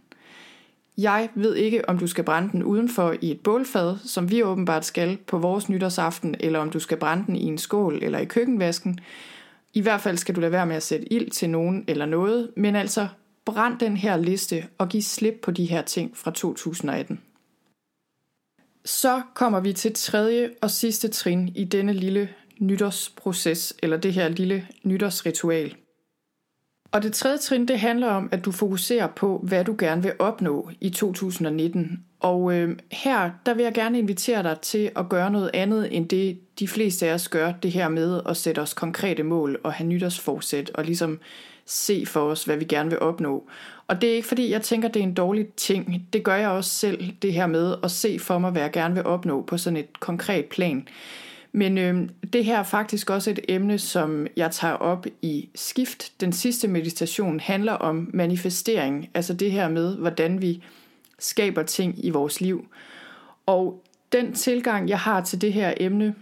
Jeg 0.98 1.28
ved 1.34 1.54
ikke, 1.56 1.88
om 1.88 1.98
du 1.98 2.06
skal 2.06 2.24
brænde 2.24 2.52
den 2.52 2.62
udenfor 2.62 3.14
i 3.20 3.30
et 3.30 3.40
bålfad, 3.40 3.96
som 4.04 4.30
vi 4.30 4.42
åbenbart 4.42 4.84
skal 4.84 5.16
på 5.16 5.38
vores 5.38 5.68
nytårsaften, 5.68 6.34
eller 6.40 6.58
om 6.58 6.70
du 6.70 6.78
skal 6.78 6.96
brænde 6.96 7.26
den 7.26 7.36
i 7.36 7.44
en 7.44 7.58
skål 7.58 7.98
eller 8.02 8.18
i 8.18 8.24
køkkenvasken. 8.24 9.00
I 9.74 9.80
hvert 9.80 10.00
fald 10.00 10.16
skal 10.16 10.34
du 10.34 10.40
lade 10.40 10.52
være 10.52 10.66
med 10.66 10.76
at 10.76 10.82
sætte 10.82 11.12
ild 11.12 11.30
til 11.30 11.50
nogen 11.50 11.84
eller 11.86 12.06
noget, 12.06 12.50
men 12.56 12.76
altså 12.76 13.08
Brænd 13.48 13.78
den 13.78 13.96
her 13.96 14.16
liste 14.16 14.64
og 14.78 14.88
giv 14.88 15.02
slip 15.02 15.34
på 15.42 15.50
de 15.50 15.64
her 15.64 15.82
ting 15.82 16.16
fra 16.16 16.30
2018. 16.30 17.20
Så 18.84 19.22
kommer 19.34 19.60
vi 19.60 19.72
til 19.72 19.94
tredje 19.94 20.50
og 20.62 20.70
sidste 20.70 21.08
trin 21.08 21.48
i 21.48 21.64
denne 21.64 21.92
lille 21.92 22.28
nytårsproces, 22.58 23.74
eller 23.82 23.96
det 23.96 24.12
her 24.12 24.28
lille 24.28 24.68
nytårsritual. 24.82 25.76
Og 26.92 27.02
det 27.02 27.12
tredje 27.12 27.38
trin, 27.38 27.68
det 27.68 27.78
handler 27.78 28.08
om, 28.08 28.28
at 28.32 28.44
du 28.44 28.52
fokuserer 28.52 29.06
på, 29.06 29.38
hvad 29.38 29.64
du 29.64 29.76
gerne 29.78 30.02
vil 30.02 30.12
opnå 30.18 30.70
i 30.80 30.90
2019. 30.90 32.04
Og 32.20 32.54
øh, 32.54 32.78
her, 32.92 33.30
der 33.46 33.54
vil 33.54 33.62
jeg 33.62 33.74
gerne 33.74 33.98
invitere 33.98 34.42
dig 34.42 34.60
til 34.62 34.90
at 34.96 35.08
gøre 35.08 35.30
noget 35.30 35.50
andet, 35.54 35.96
end 35.96 36.08
det 36.08 36.38
de 36.58 36.68
fleste 36.68 37.06
af 37.06 37.14
os 37.14 37.28
gør, 37.28 37.52
det 37.52 37.72
her 37.72 37.88
med 37.88 38.20
at 38.28 38.36
sætte 38.36 38.60
os 38.60 38.74
konkrete 38.74 39.22
mål 39.22 39.60
og 39.64 39.72
have 39.72 39.88
nytårsforsæt, 39.88 40.70
og 40.74 40.84
ligesom 40.84 41.20
se 41.68 42.06
for 42.06 42.20
os, 42.20 42.44
hvad 42.44 42.56
vi 42.56 42.64
gerne 42.64 42.90
vil 42.90 42.98
opnå. 42.98 43.48
Og 43.88 44.00
det 44.00 44.10
er 44.10 44.14
ikke 44.14 44.28
fordi, 44.28 44.50
jeg 44.50 44.62
tænker, 44.62 44.88
det 44.88 45.00
er 45.00 45.04
en 45.04 45.14
dårlig 45.14 45.46
ting. 45.56 46.06
Det 46.12 46.24
gør 46.24 46.34
jeg 46.34 46.48
også 46.48 46.70
selv, 46.70 47.12
det 47.22 47.32
her 47.32 47.46
med 47.46 47.74
at 47.82 47.90
se 47.90 48.18
for 48.18 48.38
mig, 48.38 48.50
hvad 48.50 48.62
jeg 48.62 48.72
gerne 48.72 48.94
vil 48.94 49.04
opnå 49.04 49.42
på 49.42 49.58
sådan 49.58 49.76
et 49.76 50.00
konkret 50.00 50.44
plan. 50.44 50.88
Men 51.52 51.78
øh, 51.78 52.08
det 52.32 52.44
her 52.44 52.58
er 52.58 52.62
faktisk 52.62 53.10
også 53.10 53.30
et 53.30 53.40
emne, 53.48 53.78
som 53.78 54.26
jeg 54.36 54.50
tager 54.50 54.74
op 54.74 55.06
i 55.22 55.48
Skift. 55.54 56.20
Den 56.20 56.32
sidste 56.32 56.68
meditation 56.68 57.40
handler 57.40 57.72
om 57.72 58.10
manifestering, 58.14 59.10
altså 59.14 59.34
det 59.34 59.52
her 59.52 59.68
med, 59.68 59.96
hvordan 59.96 60.42
vi 60.42 60.62
skaber 61.18 61.62
ting 61.62 62.04
i 62.04 62.10
vores 62.10 62.40
liv. 62.40 62.68
Og 63.46 63.82
den 64.12 64.32
tilgang, 64.32 64.88
jeg 64.88 64.98
har 64.98 65.20
til 65.20 65.40
det 65.40 65.52
her 65.52 65.74
emne, 65.76 66.14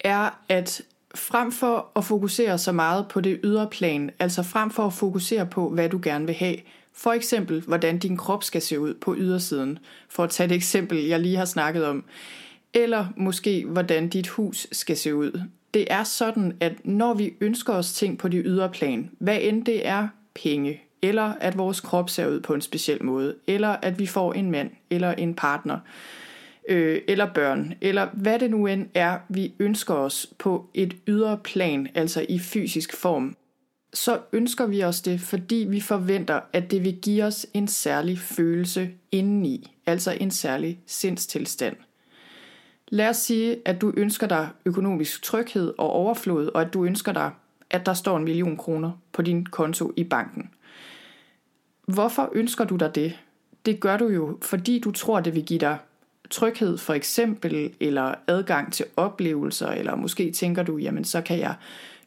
er, 0.00 0.40
at 0.48 0.82
frem 1.14 1.52
for 1.52 1.88
at 1.96 2.04
fokusere 2.04 2.58
så 2.58 2.72
meget 2.72 3.08
på 3.08 3.20
det 3.20 3.40
ydre 3.44 3.68
plan, 3.70 4.10
altså 4.18 4.42
frem 4.42 4.70
for 4.70 4.86
at 4.86 4.92
fokusere 4.92 5.46
på, 5.46 5.68
hvad 5.68 5.88
du 5.88 6.00
gerne 6.02 6.26
vil 6.26 6.34
have, 6.34 6.56
For 6.94 7.12
eksempel, 7.12 7.60
hvordan 7.60 7.98
din 7.98 8.16
krop 8.16 8.44
skal 8.44 8.62
se 8.62 8.80
ud 8.80 8.94
på 8.94 9.14
ydersiden, 9.18 9.78
for 10.08 10.24
at 10.24 10.30
tage 10.30 10.46
et 10.46 10.52
eksempel, 10.52 10.98
jeg 10.98 11.20
lige 11.20 11.36
har 11.36 11.44
snakket 11.44 11.86
om. 11.86 12.04
Eller 12.74 13.06
måske, 13.16 13.64
hvordan 13.64 14.08
dit 14.08 14.28
hus 14.28 14.66
skal 14.72 14.96
se 14.96 15.14
ud. 15.14 15.42
Det 15.74 15.86
er 15.90 16.04
sådan, 16.04 16.56
at 16.60 16.72
når 16.84 17.14
vi 17.14 17.34
ønsker 17.40 17.72
os 17.72 17.92
ting 17.92 18.18
på 18.18 18.28
det 18.28 18.42
ydre 18.44 18.68
plan, 18.68 19.10
hvad 19.18 19.38
end 19.40 19.64
det 19.64 19.86
er 19.86 20.08
penge, 20.34 20.82
eller 21.02 21.32
at 21.40 21.58
vores 21.58 21.80
krop 21.80 22.10
ser 22.10 22.26
ud 22.26 22.40
på 22.40 22.54
en 22.54 22.60
speciel 22.60 23.04
måde, 23.04 23.34
eller 23.46 23.68
at 23.68 23.98
vi 23.98 24.06
får 24.06 24.32
en 24.32 24.50
mand 24.50 24.70
eller 24.90 25.12
en 25.12 25.34
partner, 25.34 25.74
øh, 25.74 26.21
Øh, 26.68 27.02
eller 27.08 27.32
børn, 27.34 27.74
eller 27.80 28.08
hvad 28.12 28.38
det 28.38 28.50
nu 28.50 28.66
end 28.66 28.86
er, 28.94 29.18
vi 29.28 29.54
ønsker 29.58 29.94
os 29.94 30.26
på 30.38 30.66
et 30.74 30.96
ydre 31.08 31.38
plan, 31.44 31.88
altså 31.94 32.26
i 32.28 32.38
fysisk 32.38 32.96
form, 32.96 33.36
så 33.94 34.18
ønsker 34.32 34.66
vi 34.66 34.82
os 34.82 35.00
det, 35.00 35.20
fordi 35.20 35.66
vi 35.68 35.80
forventer, 35.80 36.40
at 36.52 36.70
det 36.70 36.84
vil 36.84 36.98
give 37.02 37.24
os 37.24 37.46
en 37.54 37.68
særlig 37.68 38.18
følelse 38.18 38.90
indeni, 39.12 39.76
altså 39.86 40.16
en 40.20 40.30
særlig 40.30 40.80
sindstilstand. 40.86 41.76
Lad 42.88 43.08
os 43.08 43.16
sige, 43.16 43.56
at 43.64 43.80
du 43.80 43.92
ønsker 43.96 44.26
dig 44.26 44.48
økonomisk 44.64 45.22
tryghed 45.22 45.74
og 45.78 45.90
overflod, 45.90 46.46
og 46.46 46.60
at 46.60 46.74
du 46.74 46.84
ønsker 46.84 47.12
dig, 47.12 47.30
at 47.70 47.86
der 47.86 47.94
står 47.94 48.16
en 48.16 48.24
million 48.24 48.56
kroner 48.56 48.90
på 49.12 49.22
din 49.22 49.46
konto 49.46 49.92
i 49.96 50.04
banken. 50.04 50.50
Hvorfor 51.86 52.30
ønsker 52.34 52.64
du 52.64 52.76
dig 52.76 52.94
det? 52.94 53.18
Det 53.66 53.80
gør 53.80 53.96
du 53.96 54.08
jo, 54.08 54.38
fordi 54.42 54.78
du 54.78 54.90
tror, 54.90 55.20
det 55.20 55.34
vil 55.34 55.44
give 55.44 55.58
dig 55.58 55.78
tryghed 56.32 56.78
for 56.78 56.94
eksempel, 56.94 57.72
eller 57.80 58.14
adgang 58.26 58.72
til 58.72 58.86
oplevelser, 58.96 59.68
eller 59.68 59.94
måske 59.94 60.30
tænker 60.30 60.62
du, 60.62 60.76
jamen 60.76 61.04
så 61.04 61.20
kan 61.20 61.38
jeg 61.38 61.54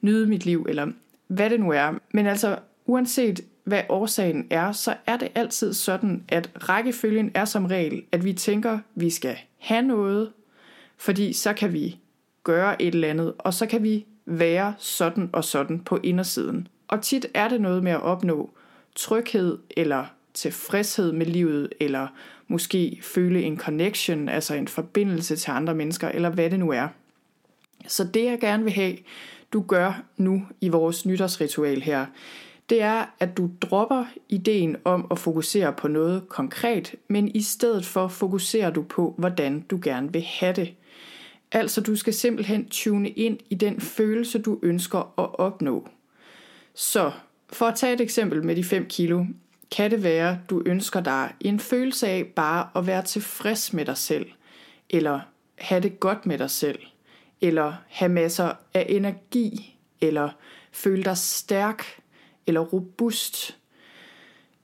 nyde 0.01 0.27
mit 0.27 0.45
liv, 0.45 0.65
eller 0.69 0.87
hvad 1.27 1.49
det 1.49 1.59
nu 1.59 1.71
er. 1.71 1.93
Men 2.13 2.25
altså, 2.25 2.57
uanset 2.85 3.41
hvad 3.63 3.81
årsagen 3.89 4.47
er, 4.49 4.71
så 4.71 4.95
er 5.07 5.17
det 5.17 5.27
altid 5.35 5.73
sådan, 5.73 6.23
at 6.29 6.49
rækkefølgen 6.69 7.31
er 7.33 7.45
som 7.45 7.65
regel, 7.65 8.03
at 8.11 8.23
vi 8.25 8.33
tænker, 8.33 8.79
vi 8.95 9.09
skal 9.09 9.37
have 9.57 9.81
noget, 9.81 10.31
fordi 10.97 11.33
så 11.33 11.53
kan 11.53 11.73
vi 11.73 11.99
gøre 12.43 12.81
et 12.81 12.95
eller 12.95 13.09
andet, 13.09 13.33
og 13.37 13.53
så 13.53 13.65
kan 13.65 13.83
vi 13.83 14.05
være 14.25 14.73
sådan 14.77 15.29
og 15.33 15.43
sådan 15.43 15.79
på 15.79 15.99
indersiden. 16.03 16.67
Og 16.87 17.01
tit 17.01 17.25
er 17.33 17.47
det 17.47 17.61
noget 17.61 17.83
med 17.83 17.91
at 17.91 18.01
opnå 18.01 18.49
tryghed 18.95 19.57
eller 19.77 20.05
tilfredshed 20.35 21.11
med 21.11 21.25
livet, 21.25 21.69
eller 21.79 22.07
måske 22.47 22.99
føle 23.01 23.41
en 23.41 23.57
connection, 23.57 24.29
altså 24.29 24.55
en 24.55 24.67
forbindelse 24.67 25.35
til 25.35 25.51
andre 25.51 25.75
mennesker, 25.75 26.09
eller 26.09 26.29
hvad 26.29 26.49
det 26.49 26.59
nu 26.59 26.71
er. 26.71 26.87
Så 27.87 28.03
det 28.03 28.23
jeg 28.23 28.39
gerne 28.39 28.63
vil 28.63 28.73
have, 28.73 28.97
du 29.53 29.61
gør 29.61 30.03
nu 30.17 30.43
i 30.61 30.69
vores 30.69 31.05
nytårsritual 31.05 31.81
her, 31.81 32.05
det 32.69 32.81
er, 32.81 33.05
at 33.19 33.37
du 33.37 33.49
dropper 33.61 34.05
ideen 34.29 34.75
om 34.83 35.07
at 35.11 35.19
fokusere 35.19 35.73
på 35.73 35.87
noget 35.87 36.29
konkret, 36.29 36.95
men 37.07 37.27
i 37.27 37.41
stedet 37.41 37.85
for 37.85 38.07
fokuserer 38.07 38.69
du 38.69 38.81
på, 38.81 39.15
hvordan 39.17 39.61
du 39.61 39.79
gerne 39.83 40.13
vil 40.13 40.21
have 40.21 40.53
det. 40.53 40.73
Altså 41.51 41.81
du 41.81 41.95
skal 41.95 42.13
simpelthen 42.13 42.69
tune 42.69 43.09
ind 43.09 43.39
i 43.49 43.55
den 43.55 43.81
følelse, 43.81 44.39
du 44.39 44.59
ønsker 44.63 44.99
at 44.99 45.39
opnå. 45.39 45.87
Så 46.73 47.11
for 47.53 47.65
at 47.65 47.75
tage 47.75 47.93
et 47.93 48.01
eksempel 48.01 48.43
med 48.45 48.55
de 48.55 48.63
5 48.63 48.85
kilo, 48.85 49.25
kan 49.75 49.91
det 49.91 50.03
være, 50.03 50.39
du 50.49 50.63
ønsker 50.65 51.01
dig 51.01 51.33
en 51.39 51.59
følelse 51.59 52.07
af 52.07 52.25
bare 52.35 52.69
at 52.75 52.87
være 52.87 53.03
tilfreds 53.03 53.73
med 53.73 53.85
dig 53.85 53.97
selv, 53.97 54.25
eller 54.89 55.19
have 55.57 55.81
det 55.81 55.99
godt 55.99 56.25
med 56.25 56.37
dig 56.37 56.49
selv, 56.49 56.79
eller 57.41 57.73
have 57.87 58.09
masser 58.09 58.51
af 58.73 58.85
energi, 58.89 59.77
eller 60.01 60.29
føle 60.71 61.03
dig 61.03 61.17
stærk, 61.17 61.85
eller 62.47 62.61
robust. 62.61 63.57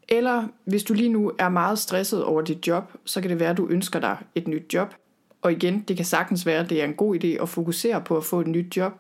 Eller 0.08 0.48
hvis 0.66 0.84
du 0.84 0.94
lige 0.94 1.10
nu 1.10 1.32
er 1.40 1.50
meget 1.50 1.80
stresset 1.80 2.24
over 2.24 2.42
dit 2.42 2.68
job, 2.68 2.92
så 3.06 3.22
kan 3.22 3.30
det 3.30 3.40
være, 3.40 3.50
at 3.50 3.58
du 3.58 3.68
ønsker 3.70 4.00
dig 4.00 4.18
et 4.36 4.48
nyt 4.48 4.74
job. 4.74 4.94
Og 5.42 5.52
igen, 5.52 5.80
det 5.80 5.96
kan 5.96 6.06
sagtens 6.06 6.46
være, 6.46 6.60
at 6.60 6.70
det 6.70 6.82
er 6.82 6.86
en 6.86 6.94
god 6.94 7.24
idé 7.24 7.28
at 7.28 7.50
fokusere 7.50 8.02
på 8.02 8.18
at 8.18 8.24
få 8.24 8.42
et 8.42 8.48
nyt 8.48 8.78
job. 8.78 8.94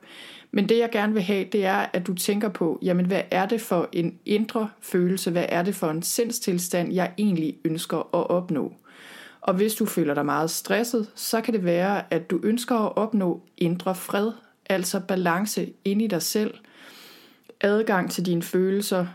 Men 0.51 0.69
det 0.69 0.77
jeg 0.77 0.89
gerne 0.91 1.13
vil 1.13 1.21
have, 1.21 1.45
det 1.51 1.65
er, 1.65 1.85
at 1.93 2.07
du 2.07 2.13
tænker 2.13 2.49
på, 2.49 2.79
jamen 2.81 3.05
hvad 3.05 3.21
er 3.31 3.45
det 3.45 3.61
for 3.61 3.89
en 3.91 4.19
indre 4.25 4.69
følelse, 4.81 5.31
hvad 5.31 5.45
er 5.49 5.63
det 5.63 5.75
for 5.75 5.89
en 5.89 6.01
sindstilstand, 6.01 6.93
jeg 6.93 7.11
egentlig 7.17 7.57
ønsker 7.65 7.97
at 7.97 8.29
opnå. 8.29 8.73
Og 9.41 9.53
hvis 9.53 9.75
du 9.75 9.85
føler 9.85 10.13
dig 10.13 10.25
meget 10.25 10.51
stresset, 10.51 11.11
så 11.15 11.41
kan 11.41 11.53
det 11.53 11.63
være, 11.63 12.13
at 12.13 12.29
du 12.29 12.39
ønsker 12.43 12.75
at 12.75 12.97
opnå 12.97 13.41
indre 13.57 13.95
fred, 13.95 14.31
altså 14.69 14.99
balance 14.99 15.69
ind 15.85 16.01
i 16.01 16.07
dig 16.07 16.21
selv, 16.21 16.53
adgang 17.61 18.11
til 18.11 18.25
dine 18.25 18.43
følelser, 18.43 19.05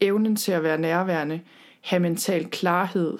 evnen 0.00 0.36
til 0.36 0.52
at 0.52 0.62
være 0.62 0.78
nærværende, 0.78 1.40
have 1.80 2.00
mental 2.00 2.46
klarhed, 2.46 3.18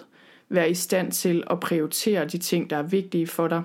være 0.48 0.70
i 0.70 0.74
stand 0.74 1.12
til 1.12 1.44
at 1.50 1.60
prioritere 1.60 2.24
de 2.24 2.38
ting, 2.38 2.70
der 2.70 2.76
er 2.76 2.82
vigtige 2.82 3.26
for 3.26 3.48
dig. 3.48 3.62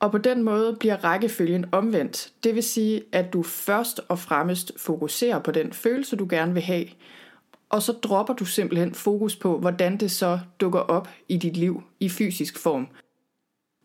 Og 0.00 0.10
på 0.10 0.18
den 0.18 0.42
måde 0.42 0.76
bliver 0.80 1.04
rækkefølgen 1.04 1.66
omvendt. 1.72 2.32
Det 2.44 2.54
vil 2.54 2.62
sige, 2.62 3.02
at 3.12 3.32
du 3.32 3.42
først 3.42 4.00
og 4.08 4.18
fremmest 4.18 4.72
fokuserer 4.76 5.38
på 5.38 5.50
den 5.50 5.72
følelse, 5.72 6.16
du 6.16 6.26
gerne 6.30 6.52
vil 6.52 6.62
have, 6.62 6.86
og 7.70 7.82
så 7.82 7.92
dropper 7.92 8.34
du 8.34 8.44
simpelthen 8.44 8.94
fokus 8.94 9.36
på, 9.36 9.58
hvordan 9.58 9.96
det 9.96 10.10
så 10.10 10.38
dukker 10.60 10.80
op 10.80 11.08
i 11.28 11.36
dit 11.36 11.56
liv 11.56 11.82
i 12.00 12.08
fysisk 12.08 12.58
form. 12.58 12.88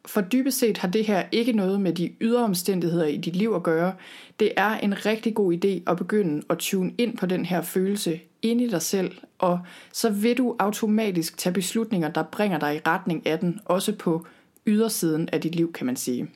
For 0.05 0.22
dybest 0.22 0.60
set 0.60 0.77
har 0.77 0.88
det 0.88 1.05
her 1.05 1.25
ikke 1.31 1.51
noget 1.51 1.81
med 1.81 1.93
de 1.93 2.13
ydre 2.22 2.43
omstændigheder 2.43 3.05
i 3.05 3.17
dit 3.17 3.36
liv 3.36 3.53
at 3.55 3.63
gøre. 3.63 3.93
Det 4.39 4.51
er 4.57 4.77
en 4.77 5.05
rigtig 5.05 5.36
god 5.36 5.53
idé 5.53 5.91
at 5.91 5.98
begynde 5.98 6.43
at 6.50 6.57
tune 6.57 6.93
ind 6.98 7.17
på 7.17 7.25
den 7.25 7.45
her 7.45 7.62
følelse 7.62 8.19
ind 8.41 8.62
i 8.62 8.67
dig 8.67 8.81
selv, 8.81 9.12
og 9.38 9.60
så 9.91 10.10
vil 10.10 10.38
du 10.38 10.55
automatisk 10.60 11.38
tage 11.38 11.53
beslutninger, 11.53 12.10
der 12.10 12.24
bringer 12.24 12.60
dig 12.60 12.75
i 12.75 12.79
retning 12.88 13.27
af 13.27 13.39
den, 13.39 13.60
også 13.65 13.95
på 13.95 14.25
ydersiden 14.67 15.29
af 15.29 15.41
dit 15.41 15.55
liv, 15.55 15.74
kan 15.74 15.86
man 15.86 15.95
sige. 15.95 16.29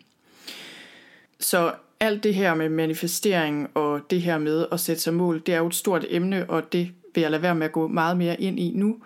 Så 1.39 1.73
alt 1.99 2.23
det 2.23 2.35
her 2.35 2.55
med 2.55 2.69
manifestering 2.69 3.67
og 3.73 4.01
det 4.09 4.21
her 4.21 4.37
med 4.37 4.65
at 4.71 4.79
sætte 4.79 5.01
sig 5.01 5.13
mål, 5.13 5.41
det 5.45 5.53
er 5.53 5.57
jo 5.57 5.67
et 5.67 5.75
stort 5.75 6.05
emne, 6.09 6.49
og 6.49 6.73
det 6.73 6.91
vil 7.15 7.21
jeg 7.21 7.31
lade 7.31 7.41
være 7.41 7.55
med 7.55 7.65
at 7.65 7.71
gå 7.71 7.87
meget 7.87 8.17
mere 8.17 8.41
ind 8.41 8.59
i 8.59 8.71
nu. 8.75 8.97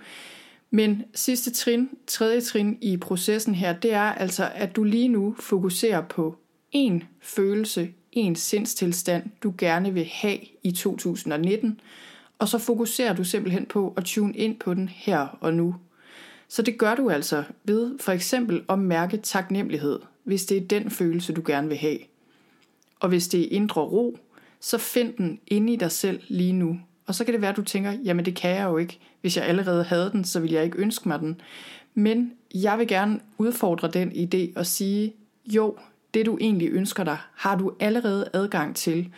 Men 0.71 1.03
sidste 1.13 1.51
trin, 1.51 1.89
tredje 2.07 2.41
trin 2.41 2.77
i 2.81 2.97
processen 2.97 3.55
her, 3.55 3.73
det 3.73 3.93
er 3.93 4.01
altså, 4.01 4.49
at 4.55 4.75
du 4.75 4.83
lige 4.83 5.07
nu 5.07 5.35
fokuserer 5.39 6.01
på 6.01 6.35
en 6.71 7.03
følelse, 7.21 7.89
en 8.11 8.35
sindstilstand, 8.35 9.23
du 9.43 9.53
gerne 9.57 9.93
vil 9.93 10.09
have 10.11 10.37
i 10.63 10.71
2019, 10.71 11.79
og 12.39 12.47
så 12.47 12.57
fokuserer 12.57 13.13
du 13.13 13.23
simpelthen 13.23 13.65
på 13.65 13.93
at 13.97 14.03
tune 14.03 14.37
ind 14.37 14.59
på 14.59 14.73
den 14.73 14.89
her 14.89 15.37
og 15.41 15.53
nu. 15.53 15.75
Så 16.53 16.61
det 16.61 16.77
gør 16.77 16.95
du 16.95 17.09
altså 17.09 17.43
ved 17.63 17.99
for 17.99 18.11
eksempel 18.11 18.63
at 18.69 18.79
mærke 18.79 19.17
taknemmelighed, 19.17 19.99
hvis 20.23 20.45
det 20.45 20.57
er 20.57 20.67
den 20.67 20.89
følelse, 20.89 21.33
du 21.33 21.41
gerne 21.45 21.67
vil 21.67 21.77
have. 21.77 21.97
Og 22.99 23.09
hvis 23.09 23.27
det 23.27 23.41
er 23.41 23.47
indre 23.51 23.81
ro, 23.81 24.17
så 24.59 24.77
find 24.77 25.13
den 25.13 25.39
inde 25.47 25.73
i 25.73 25.75
dig 25.75 25.91
selv 25.91 26.21
lige 26.27 26.53
nu. 26.53 26.79
Og 27.05 27.15
så 27.15 27.25
kan 27.25 27.33
det 27.33 27.41
være, 27.41 27.49
at 27.49 27.57
du 27.57 27.63
tænker, 27.63 27.91
jamen 27.91 28.25
det 28.25 28.35
kan 28.35 28.51
jeg 28.51 28.63
jo 28.63 28.77
ikke. 28.77 28.99
Hvis 29.21 29.37
jeg 29.37 29.45
allerede 29.45 29.83
havde 29.83 30.11
den, 30.11 30.23
så 30.23 30.39
vil 30.39 30.51
jeg 30.51 30.63
ikke 30.63 30.77
ønske 30.77 31.07
mig 31.07 31.19
den. 31.19 31.41
Men 31.93 32.33
jeg 32.53 32.79
vil 32.79 32.87
gerne 32.87 33.19
udfordre 33.37 33.87
den 33.87 34.11
idé 34.11 34.59
og 34.59 34.65
sige, 34.65 35.13
jo, 35.45 35.77
det 36.13 36.25
du 36.25 36.37
egentlig 36.41 36.69
ønsker 36.69 37.03
dig, 37.03 37.17
har 37.35 37.57
du 37.57 37.73
allerede 37.79 38.29
adgang 38.33 38.75
til, 38.75 39.11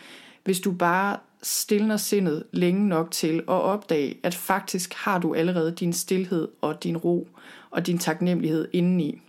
hvis 0.44 0.60
du 0.60 0.72
bare 0.72 1.18
stillner 1.46 1.96
sindet 1.96 2.44
længe 2.52 2.88
nok 2.88 3.10
til 3.10 3.36
at 3.36 3.48
opdage, 3.48 4.18
at 4.22 4.34
faktisk 4.34 4.94
har 4.94 5.18
du 5.18 5.34
allerede 5.34 5.72
din 5.72 5.92
stillhed 5.92 6.48
og 6.60 6.82
din 6.82 6.96
ro 6.96 7.28
og 7.70 7.86
din 7.86 7.98
taknemmelighed 7.98 8.68
indeni. 8.72 9.20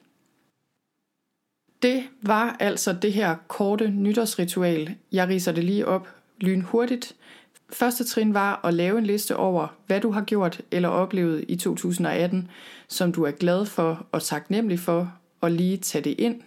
Det 1.82 2.04
var 2.22 2.56
altså 2.60 2.94
det 2.94 3.14
her 3.14 3.36
korte 3.48 3.90
nytårsritual. 3.90 4.96
Jeg 5.12 5.28
riser 5.28 5.52
det 5.52 5.64
lige 5.64 5.86
op 5.86 6.08
lynhurtigt. 6.38 7.16
Første 7.70 8.04
trin 8.04 8.34
var 8.34 8.66
at 8.66 8.74
lave 8.74 8.98
en 8.98 9.06
liste 9.06 9.36
over, 9.36 9.68
hvad 9.88 10.02
du 10.02 10.12
har 10.12 10.24
gjort 10.24 10.62
eller 10.72 10.90
oplevet 10.90 11.46
i 11.48 11.56
2018, 11.56 12.50
som 12.88 13.12
du 13.12 13.24
er 13.24 13.32
glad 13.32 13.66
for 13.66 14.06
og 14.12 14.24
taknemmelig 14.24 14.80
for, 14.80 15.14
og 15.42 15.52
lige 15.52 15.78
tage 15.78 16.04
det 16.04 16.16
ind. 16.20 16.42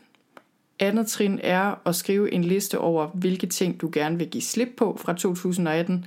Andet 0.81 1.07
trin 1.07 1.41
er 1.43 1.89
at 1.89 1.97
skrive 1.97 2.33
en 2.33 2.45
liste 2.45 2.79
over, 2.79 3.07
hvilke 3.07 3.47
ting 3.47 3.81
du 3.81 3.91
gerne 3.93 4.19
vil 4.19 4.31
give 4.31 4.43
slip 4.43 4.69
på 4.77 4.97
fra 5.01 5.13
2018, 5.13 6.05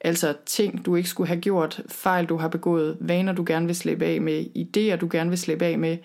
altså 0.00 0.34
ting 0.46 0.86
du 0.86 0.96
ikke 0.96 1.08
skulle 1.08 1.28
have 1.28 1.40
gjort, 1.40 1.82
fejl 1.88 2.26
du 2.26 2.36
har 2.36 2.48
begået, 2.48 2.96
vaner 3.00 3.32
du 3.32 3.44
gerne 3.46 3.66
vil 3.66 3.74
slippe 3.74 4.04
af 4.04 4.20
med, 4.20 4.44
idéer 4.56 4.96
du 4.96 5.08
gerne 5.10 5.30
vil 5.30 5.38
slippe 5.38 5.64
af 5.64 5.78
med. 5.78 5.98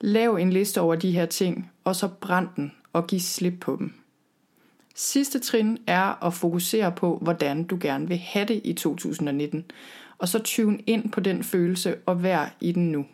Lav 0.00 0.34
en 0.34 0.50
liste 0.50 0.80
over 0.80 0.94
de 0.94 1.10
her 1.10 1.26
ting, 1.26 1.70
og 1.84 1.96
så 1.96 2.08
brænd 2.08 2.48
den 2.56 2.72
og 2.92 3.06
giv 3.06 3.20
slip 3.20 3.54
på 3.60 3.76
dem. 3.78 3.92
Sidste 4.94 5.38
trin 5.38 5.78
er 5.86 6.24
at 6.26 6.34
fokusere 6.34 6.92
på, 6.92 7.18
hvordan 7.22 7.64
du 7.64 7.78
gerne 7.80 8.08
vil 8.08 8.18
have 8.18 8.46
det 8.46 8.60
i 8.64 8.72
2019, 8.72 9.64
og 10.18 10.28
så 10.28 10.38
tune 10.38 10.78
ind 10.86 11.10
på 11.10 11.20
den 11.20 11.44
følelse 11.44 11.96
og 12.06 12.22
vær 12.22 12.56
i 12.60 12.72
den 12.72 12.92
nu. 12.92 13.06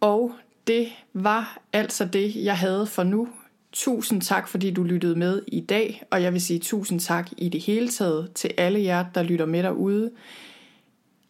Og 0.00 0.32
det 0.68 0.88
var 1.14 1.58
altså 1.72 2.04
det, 2.04 2.44
jeg 2.44 2.58
havde 2.58 2.86
for 2.86 3.02
nu. 3.02 3.28
Tusind 3.72 4.22
tak, 4.22 4.48
fordi 4.48 4.70
du 4.70 4.82
lyttede 4.82 5.18
med 5.18 5.42
i 5.46 5.60
dag, 5.60 6.02
og 6.10 6.22
jeg 6.22 6.32
vil 6.32 6.40
sige 6.40 6.58
tusind 6.58 7.00
tak 7.00 7.28
i 7.36 7.48
det 7.48 7.60
hele 7.60 7.88
taget 7.88 8.32
til 8.32 8.50
alle 8.58 8.82
jer, 8.82 9.04
der 9.14 9.22
lytter 9.22 9.46
med 9.46 9.62
derude. 9.62 10.10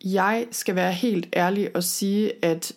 Jeg 0.05 0.47
skal 0.51 0.75
være 0.75 0.93
helt 0.93 1.29
ærlig 1.37 1.77
og 1.77 1.85
sige, 1.85 2.45
at 2.45 2.73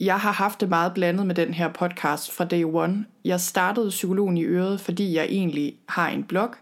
jeg 0.00 0.20
har 0.20 0.32
haft 0.32 0.60
det 0.60 0.68
meget 0.68 0.94
blandet 0.94 1.26
med 1.26 1.34
den 1.34 1.54
her 1.54 1.72
podcast 1.72 2.32
fra 2.32 2.44
day 2.44 2.64
one. 2.64 3.04
Jeg 3.24 3.40
startede 3.40 3.88
Psykologen 3.88 4.36
i 4.36 4.44
Øret, 4.44 4.80
fordi 4.80 5.14
jeg 5.14 5.24
egentlig 5.24 5.76
har 5.88 6.08
en 6.08 6.24
blog. 6.24 6.54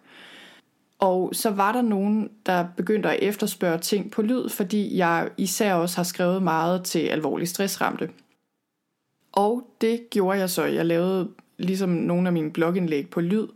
Og 0.99 1.31
så 1.35 1.51
var 1.51 1.73
der 1.73 1.83
nogen, 1.83 2.31
der 2.47 2.67
begyndte 2.77 3.11
at 3.11 3.19
efterspørge 3.23 3.79
ting 3.79 4.11
på 4.11 4.23
lyd, 4.23 4.49
fordi 4.49 4.97
jeg 4.97 5.29
især 5.37 5.75
også 5.75 5.97
har 5.97 6.05
skrevet 6.05 6.43
meget 6.43 6.85
til 6.85 6.99
alvorlig 6.99 7.49
stressramte. 7.49 8.09
Og 9.35 9.63
det 9.81 10.01
gjorde 10.11 10.39
jeg 10.39 10.51
så. 10.51 10.65
Jeg 10.65 10.87
lavede 10.87 11.29
ligesom 11.59 11.89
nogle 11.89 12.29
af 12.29 12.33
mine 12.33 12.51
blogindlæg 12.51 13.11
på 13.11 13.21
lyd. 13.21 13.47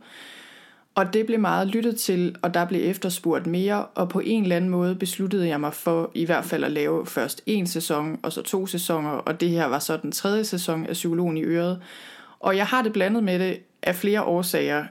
Og 0.95 1.13
det 1.13 1.27
blev 1.27 1.41
meget 1.41 1.69
lyttet 1.69 1.97
til, 2.01 2.37
og 2.43 2.55
der 2.55 2.65
blev 2.65 2.91
efterspurgt 2.91 3.47
mere, 3.47 3.85
og 3.85 4.09
på 4.09 4.21
en 4.21 4.43
eller 4.43 4.57
anden 4.57 4.71
måde 4.71 4.95
besluttede 4.95 5.49
jeg 5.49 5.61
mig 5.61 5.75
for 5.75 6.11
i 6.15 6.25
hvert 6.25 6.45
fald 6.45 6.65
at 6.65 6.71
lave 6.71 7.07
først 7.07 7.43
en 7.47 7.67
sæson, 7.67 8.19
og 8.23 8.33
så 8.33 8.43
to 8.43 8.67
sæsoner, 8.67 9.11
og 9.11 9.41
det 9.41 9.51
her 9.51 9.67
var 9.67 9.79
så 9.79 9.97
den 9.97 10.13
tredje 10.13 10.45
sæson 10.45 10.87
af 10.87 10.93
Psykologen 10.93 11.37
i 11.37 11.43
Øret. 11.43 11.83
Og 12.41 12.57
jeg 12.57 12.67
har 12.67 12.83
det 12.83 12.93
blandet 12.93 13.25
med 13.25 13.39
det 13.39 13.59
af 13.83 13.95
flere 13.95 14.23
årsager. 14.23 14.85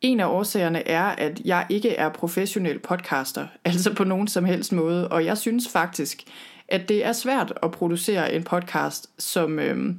En 0.00 0.20
af 0.20 0.26
årsagerne 0.26 0.88
er, 0.88 1.04
at 1.04 1.40
jeg 1.44 1.66
ikke 1.68 1.94
er 1.94 2.08
professionel 2.08 2.78
podcaster, 2.78 3.46
altså 3.64 3.94
på 3.94 4.04
nogen 4.04 4.28
som 4.28 4.44
helst 4.44 4.72
måde, 4.72 5.08
og 5.08 5.24
jeg 5.24 5.38
synes 5.38 5.68
faktisk, 5.68 6.24
at 6.68 6.88
det 6.88 7.04
er 7.04 7.12
svært 7.12 7.52
at 7.62 7.70
producere 7.70 8.32
en 8.34 8.42
podcast, 8.42 9.10
som, 9.18 9.58
øh, 9.58 9.94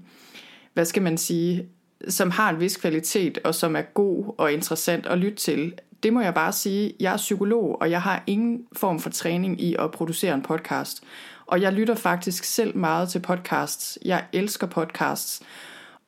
hvad 0.74 0.86
skal 0.86 1.02
man 1.02 1.18
sige, 1.18 1.68
som 2.08 2.32
har 2.32 2.50
en 2.50 2.60
vis 2.60 2.78
kvalitet, 2.78 3.38
og 3.44 3.56
som 3.56 3.76
er 3.76 3.82
god 3.82 4.36
og 4.38 4.54
interessant 4.54 5.06
at 5.06 5.18
lytte 5.18 5.38
til. 5.38 5.74
Det 6.04 6.14
må 6.14 6.22
jeg 6.22 6.34
bare 6.34 6.52
sige. 6.52 6.94
Jeg 7.00 7.14
er 7.14 7.18
psykolog, 7.18 7.82
og 7.82 7.92
jeg 7.92 8.02
har 8.02 8.24
ingen 8.28 8.66
form 8.74 9.00
for 9.00 9.10
træning 9.10 9.62
i 9.62 9.76
at 9.80 9.92
producere 9.92 10.34
en 10.34 10.42
podcast. 10.42 11.04
Og 11.46 11.62
jeg 11.62 11.74
lytter 11.74 11.96
faktisk 11.96 12.44
selv 12.44 12.78
meget 12.78 13.10
til 13.10 13.20
podcasts. 13.20 14.00
Jeg 14.06 14.24
elsker 14.34 14.68
podcasts. 14.68 15.42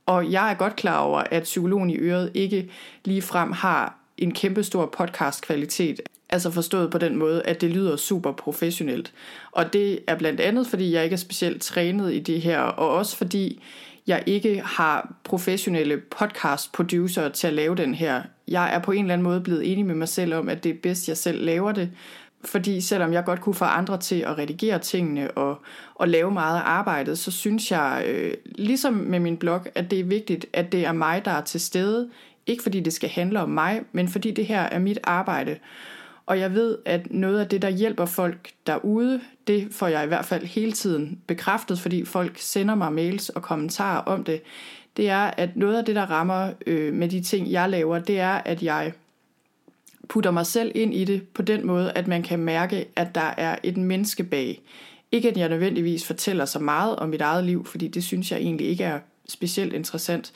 Og 0.06 0.32
jeg 0.32 0.52
er 0.52 0.54
godt 0.54 0.76
klar 0.76 1.00
over, 1.00 1.24
at 1.32 1.44
psykologen 1.44 1.90
i 1.90 1.98
øret 1.98 2.32
ikke 2.34 2.72
lige 3.06 3.22
frem 3.22 3.52
har 3.52 4.00
en 4.18 4.34
kæmpestor 4.34 4.86
podcastkvalitet. 4.86 6.00
Altså 6.30 6.52
forstået 6.52 6.92
på 6.92 6.98
den 6.98 7.16
måde, 7.16 7.42
at 7.46 7.62
det 7.62 7.70
lyder 7.70 7.96
super 7.96 8.32
professionelt. 8.32 9.14
Og 9.52 9.74
det 9.74 10.00
er 10.08 10.16
blandt 10.16 10.40
andet, 10.40 10.68
fordi 10.68 10.94
jeg 10.94 11.04
ikke 11.04 11.14
er 11.14 11.18
specielt 11.18 11.62
trænet 11.62 12.14
i 12.14 12.20
det 12.20 12.42
her, 12.42 12.60
og 12.60 12.90
også 12.90 13.18
fordi 13.18 13.62
jeg 14.08 14.24
ikke 14.26 14.62
har 14.66 15.14
professionelle 15.24 15.98
podcast 15.98 16.72
producer 16.72 17.30
til 17.30 17.48
at 17.48 17.54
lave 17.54 17.76
den 17.76 17.94
her. 17.94 18.22
Jeg 18.48 18.74
er 18.74 18.80
på 18.80 18.92
en 18.92 19.02
eller 19.02 19.14
anden 19.14 19.24
måde 19.24 19.42
blevet 19.42 19.72
enig 19.72 19.86
med 19.86 19.96
mig 19.96 20.08
selv 20.08 20.34
om, 20.34 20.50
at 20.50 20.64
det 20.64 20.70
er 20.70 20.80
bedst, 20.84 21.08
jeg 21.08 21.18
selv 21.18 21.46
laver 21.46 21.72
det. 21.72 21.92
Fordi 22.46 22.82
selvom 22.82 23.14
jeg 23.14 23.26
godt 23.26 23.42
kunne 23.42 23.56
få 23.56 23.66
andre 23.66 23.98
til 23.98 24.16
at 24.16 24.38
redigere 24.38 24.80
tingene 24.80 25.32
og, 25.32 25.62
og 25.96 26.08
lave 26.08 26.32
meget 26.32 26.58
af 26.58 26.64
arbejdet, 26.66 27.20
så 27.20 27.32
synes 27.32 27.72
jeg, 27.72 28.04
øh, 28.08 28.34
ligesom 28.46 28.94
med 28.94 29.20
min 29.20 29.38
blog, 29.38 29.66
at 29.76 29.92
det 29.92 30.00
er 30.00 30.04
vigtigt, 30.04 30.46
at 30.54 30.72
det 30.72 30.86
er 30.86 30.92
mig, 30.92 31.26
der 31.26 31.32
er 31.32 31.42
til 31.42 31.60
stede. 31.60 32.10
Ikke 32.48 32.64
fordi 32.64 32.80
det 32.80 32.94
skal 32.94 33.10
handle 33.10 33.42
om 33.42 33.50
mig, 33.50 33.82
men 33.92 34.08
fordi 34.08 34.32
det 34.32 34.46
her 34.46 34.62
er 34.62 34.80
mit 34.80 35.00
arbejde. 35.04 35.58
Og 36.30 36.40
jeg 36.40 36.54
ved, 36.54 36.78
at 36.86 37.12
noget 37.12 37.40
af 37.40 37.48
det, 37.48 37.62
der 37.62 37.70
hjælper 37.70 38.06
folk 38.06 38.52
derude, 38.68 39.22
det 39.48 39.68
får 39.72 39.88
jeg 39.88 40.04
i 40.04 40.08
hvert 40.08 40.26
fald 40.26 40.46
hele 40.46 40.72
tiden 40.72 41.20
bekræftet, 41.28 41.80
fordi 41.80 42.06
folk 42.06 42.38
sender 42.38 42.76
mig 42.76 42.94
mails 42.94 43.30
og 43.30 43.42
kommentarer 43.42 44.02
om 44.02 44.24
det, 44.24 44.42
det 44.98 45.10
er, 45.10 45.32
at 45.38 45.56
noget 45.56 45.78
af 45.78 45.86
det, 45.86 45.96
der 45.96 46.12
rammer 46.12 46.52
øh, 46.68 46.94
med 46.94 47.10
de 47.10 47.22
ting, 47.22 47.52
jeg 47.52 47.70
laver, 47.70 48.00
det 48.00 48.20
er, 48.20 48.30
at 48.30 48.64
jeg 48.64 48.94
putter 50.10 50.32
mig 50.32 50.46
selv 50.46 50.72
ind 50.76 50.94
i 50.94 51.06
det 51.06 51.28
på 51.28 51.42
den 51.42 51.68
måde, 51.68 51.92
at 51.92 52.08
man 52.08 52.24
kan 52.24 52.40
mærke, 52.40 52.86
at 52.96 53.16
der 53.16 53.34
er 53.38 53.56
et 53.64 53.78
menneske 53.78 54.24
bag. 54.24 54.62
Ikke 55.12 55.30
at 55.30 55.38
jeg 55.38 55.50
nødvendigvis 55.50 56.08
fortæller 56.08 56.46
så 56.46 56.60
meget 56.60 56.96
om 56.96 57.10
mit 57.10 57.22
eget 57.22 57.44
liv, 57.44 57.66
fordi 57.66 57.88
det 57.88 58.04
synes 58.04 58.32
jeg 58.32 58.40
egentlig 58.40 58.68
ikke 58.68 58.84
er 58.84 59.00
specielt 59.28 59.74
interessant, 59.74 60.34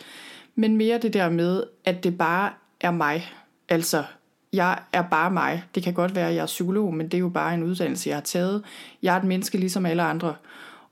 men 0.55 0.77
mere 0.77 0.97
det 0.97 1.13
der 1.13 1.29
med, 1.29 1.63
at 1.85 2.03
det 2.03 2.17
bare 2.17 2.51
er 2.81 2.91
mig. 2.91 3.25
Altså, 3.69 4.03
jeg 4.53 4.79
er 4.93 5.01
bare 5.01 5.31
mig. 5.31 5.63
Det 5.75 5.83
kan 5.83 5.93
godt 5.93 6.15
være, 6.15 6.29
at 6.29 6.36
jeg 6.36 6.41
er 6.41 6.45
psykolog, 6.45 6.93
men 6.93 7.05
det 7.05 7.13
er 7.13 7.19
jo 7.19 7.29
bare 7.29 7.53
en 7.53 7.63
uddannelse, 7.63 8.10
jeg 8.10 8.17
har 8.17 8.22
taget. 8.22 8.63
Jeg 9.01 9.15
er 9.15 9.19
et 9.19 9.25
menneske 9.25 9.57
ligesom 9.57 9.86
alle 9.86 10.03
andre. 10.03 10.36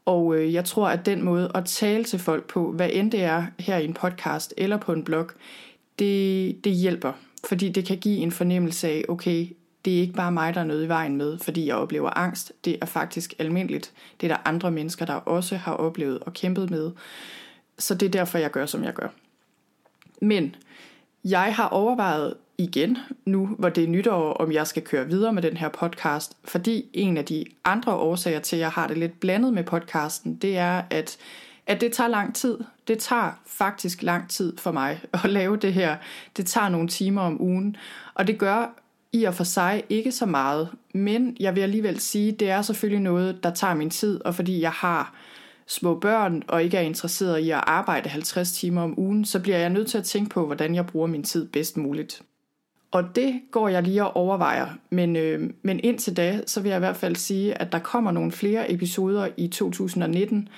Og 0.05 0.35
øh, 0.35 0.53
jeg 0.53 0.65
tror, 0.65 0.89
at 0.89 1.05
den 1.05 1.23
måde 1.23 1.51
at 1.55 1.65
tale 1.65 2.03
til 2.03 2.19
folk 2.19 2.47
på, 2.47 2.71
hvad 2.71 2.89
end 2.93 3.11
det 3.11 3.23
er 3.23 3.45
her 3.59 3.77
i 3.77 3.85
en 3.85 3.93
podcast 3.93 4.53
eller 4.57 4.77
på 4.77 4.93
en 4.93 5.03
blog, 5.03 5.27
det, 5.99 6.63
det 6.63 6.71
hjælper. 6.71 7.13
Fordi 7.47 7.69
det 7.69 7.85
kan 7.85 7.97
give 7.97 8.17
en 8.17 8.31
fornemmelse 8.31 8.87
af, 8.87 9.05
okay, 9.09 9.47
det 9.85 9.95
er 9.95 10.01
ikke 10.01 10.13
bare 10.13 10.31
mig, 10.31 10.53
der 10.53 10.61
er 10.61 10.65
noget 10.65 10.85
i 10.85 10.87
vejen 10.87 11.17
med, 11.17 11.39
fordi 11.39 11.67
jeg 11.67 11.75
oplever 11.75 12.17
angst. 12.17 12.53
Det 12.65 12.77
er 12.81 12.85
faktisk 12.85 13.33
almindeligt. 13.39 13.91
Det 14.21 14.31
er 14.31 14.35
der 14.35 14.41
andre 14.45 14.71
mennesker, 14.71 15.05
der 15.05 15.13
også 15.13 15.55
har 15.55 15.73
oplevet 15.73 16.19
og 16.19 16.33
kæmpet 16.33 16.69
med. 16.69 16.91
Så 17.77 17.95
det 17.95 18.05
er 18.05 18.11
derfor, 18.11 18.37
jeg 18.37 18.51
gør, 18.51 18.65
som 18.65 18.83
jeg 18.83 18.93
gør. 18.93 19.07
Men 20.21 20.55
jeg 21.23 21.55
har 21.55 21.67
overvejet 21.67 22.33
igen 22.63 22.97
nu, 23.25 23.47
hvor 23.59 23.69
det 23.69 23.83
er 23.83 23.87
nytår, 23.87 24.33
om 24.33 24.51
jeg 24.51 24.67
skal 24.67 24.83
køre 24.83 25.07
videre 25.07 25.33
med 25.33 25.41
den 25.41 25.57
her 25.57 25.69
podcast, 25.69 26.37
fordi 26.43 26.85
en 26.93 27.17
af 27.17 27.25
de 27.25 27.45
andre 27.65 27.93
årsager 27.93 28.39
til, 28.39 28.55
at 28.55 28.59
jeg 28.59 28.69
har 28.69 28.87
det 28.87 28.97
lidt 28.97 29.19
blandet 29.19 29.53
med 29.53 29.63
podcasten, 29.63 30.35
det 30.35 30.57
er, 30.57 30.81
at, 30.89 31.17
at 31.67 31.81
det 31.81 31.93
tager 31.93 32.07
lang 32.07 32.35
tid. 32.35 32.57
Det 32.87 32.99
tager 32.99 33.39
faktisk 33.45 34.03
lang 34.03 34.29
tid 34.29 34.57
for 34.57 34.71
mig 34.71 35.01
at 35.23 35.29
lave 35.29 35.57
det 35.57 35.73
her. 35.73 35.97
Det 36.37 36.45
tager 36.45 36.69
nogle 36.69 36.87
timer 36.87 37.21
om 37.21 37.41
ugen, 37.41 37.75
og 38.13 38.27
det 38.27 38.37
gør 38.37 38.81
i 39.13 39.23
og 39.23 39.33
for 39.33 39.43
sig 39.43 39.83
ikke 39.89 40.11
så 40.11 40.25
meget, 40.25 40.69
men 40.93 41.37
jeg 41.39 41.55
vil 41.55 41.61
alligevel 41.61 41.99
sige, 41.99 42.31
det 42.31 42.49
er 42.49 42.61
selvfølgelig 42.61 43.01
noget, 43.01 43.43
der 43.43 43.53
tager 43.53 43.73
min 43.73 43.89
tid, 43.89 44.25
og 44.25 44.35
fordi 44.35 44.61
jeg 44.61 44.71
har 44.71 45.13
små 45.67 45.99
børn 45.99 46.43
og 46.47 46.63
ikke 46.63 46.77
er 46.77 46.81
interesseret 46.81 47.39
i 47.39 47.49
at 47.49 47.63
arbejde 47.67 48.09
50 48.09 48.51
timer 48.51 48.81
om 48.81 48.99
ugen, 48.99 49.25
så 49.25 49.39
bliver 49.39 49.57
jeg 49.57 49.69
nødt 49.69 49.87
til 49.87 49.97
at 49.97 50.03
tænke 50.03 50.29
på, 50.29 50.45
hvordan 50.45 50.75
jeg 50.75 50.87
bruger 50.87 51.07
min 51.07 51.23
tid 51.23 51.47
bedst 51.47 51.77
muligt. 51.77 52.21
Og 52.91 53.15
det 53.15 53.41
går 53.51 53.67
jeg 53.67 53.83
lige 53.83 54.05
og 54.05 54.15
overvejer. 54.15 54.67
Men, 54.89 55.15
øh, 55.15 55.49
men 55.61 55.79
indtil 55.83 56.17
da, 56.17 56.39
så 56.45 56.61
vil 56.61 56.69
jeg 56.69 56.77
i 56.77 56.79
hvert 56.79 56.97
fald 56.97 57.15
sige, 57.15 57.61
at 57.61 57.71
der 57.71 57.79
kommer 57.79 58.11
nogle 58.11 58.31
flere 58.31 58.71
episoder 58.71 59.27
i 59.37 59.47
2019. 59.47 60.49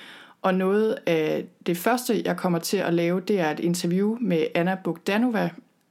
Og 0.42 0.54
noget 0.54 0.96
af 1.06 1.44
det 1.66 1.76
første, 1.76 2.22
jeg 2.24 2.36
kommer 2.36 2.58
til 2.58 2.76
at 2.76 2.94
lave, 2.94 3.20
det 3.20 3.40
er 3.40 3.50
et 3.50 3.60
interview 3.60 4.16
med 4.20 4.46
Anna 4.54 4.76
Bogdanova. 4.84 5.50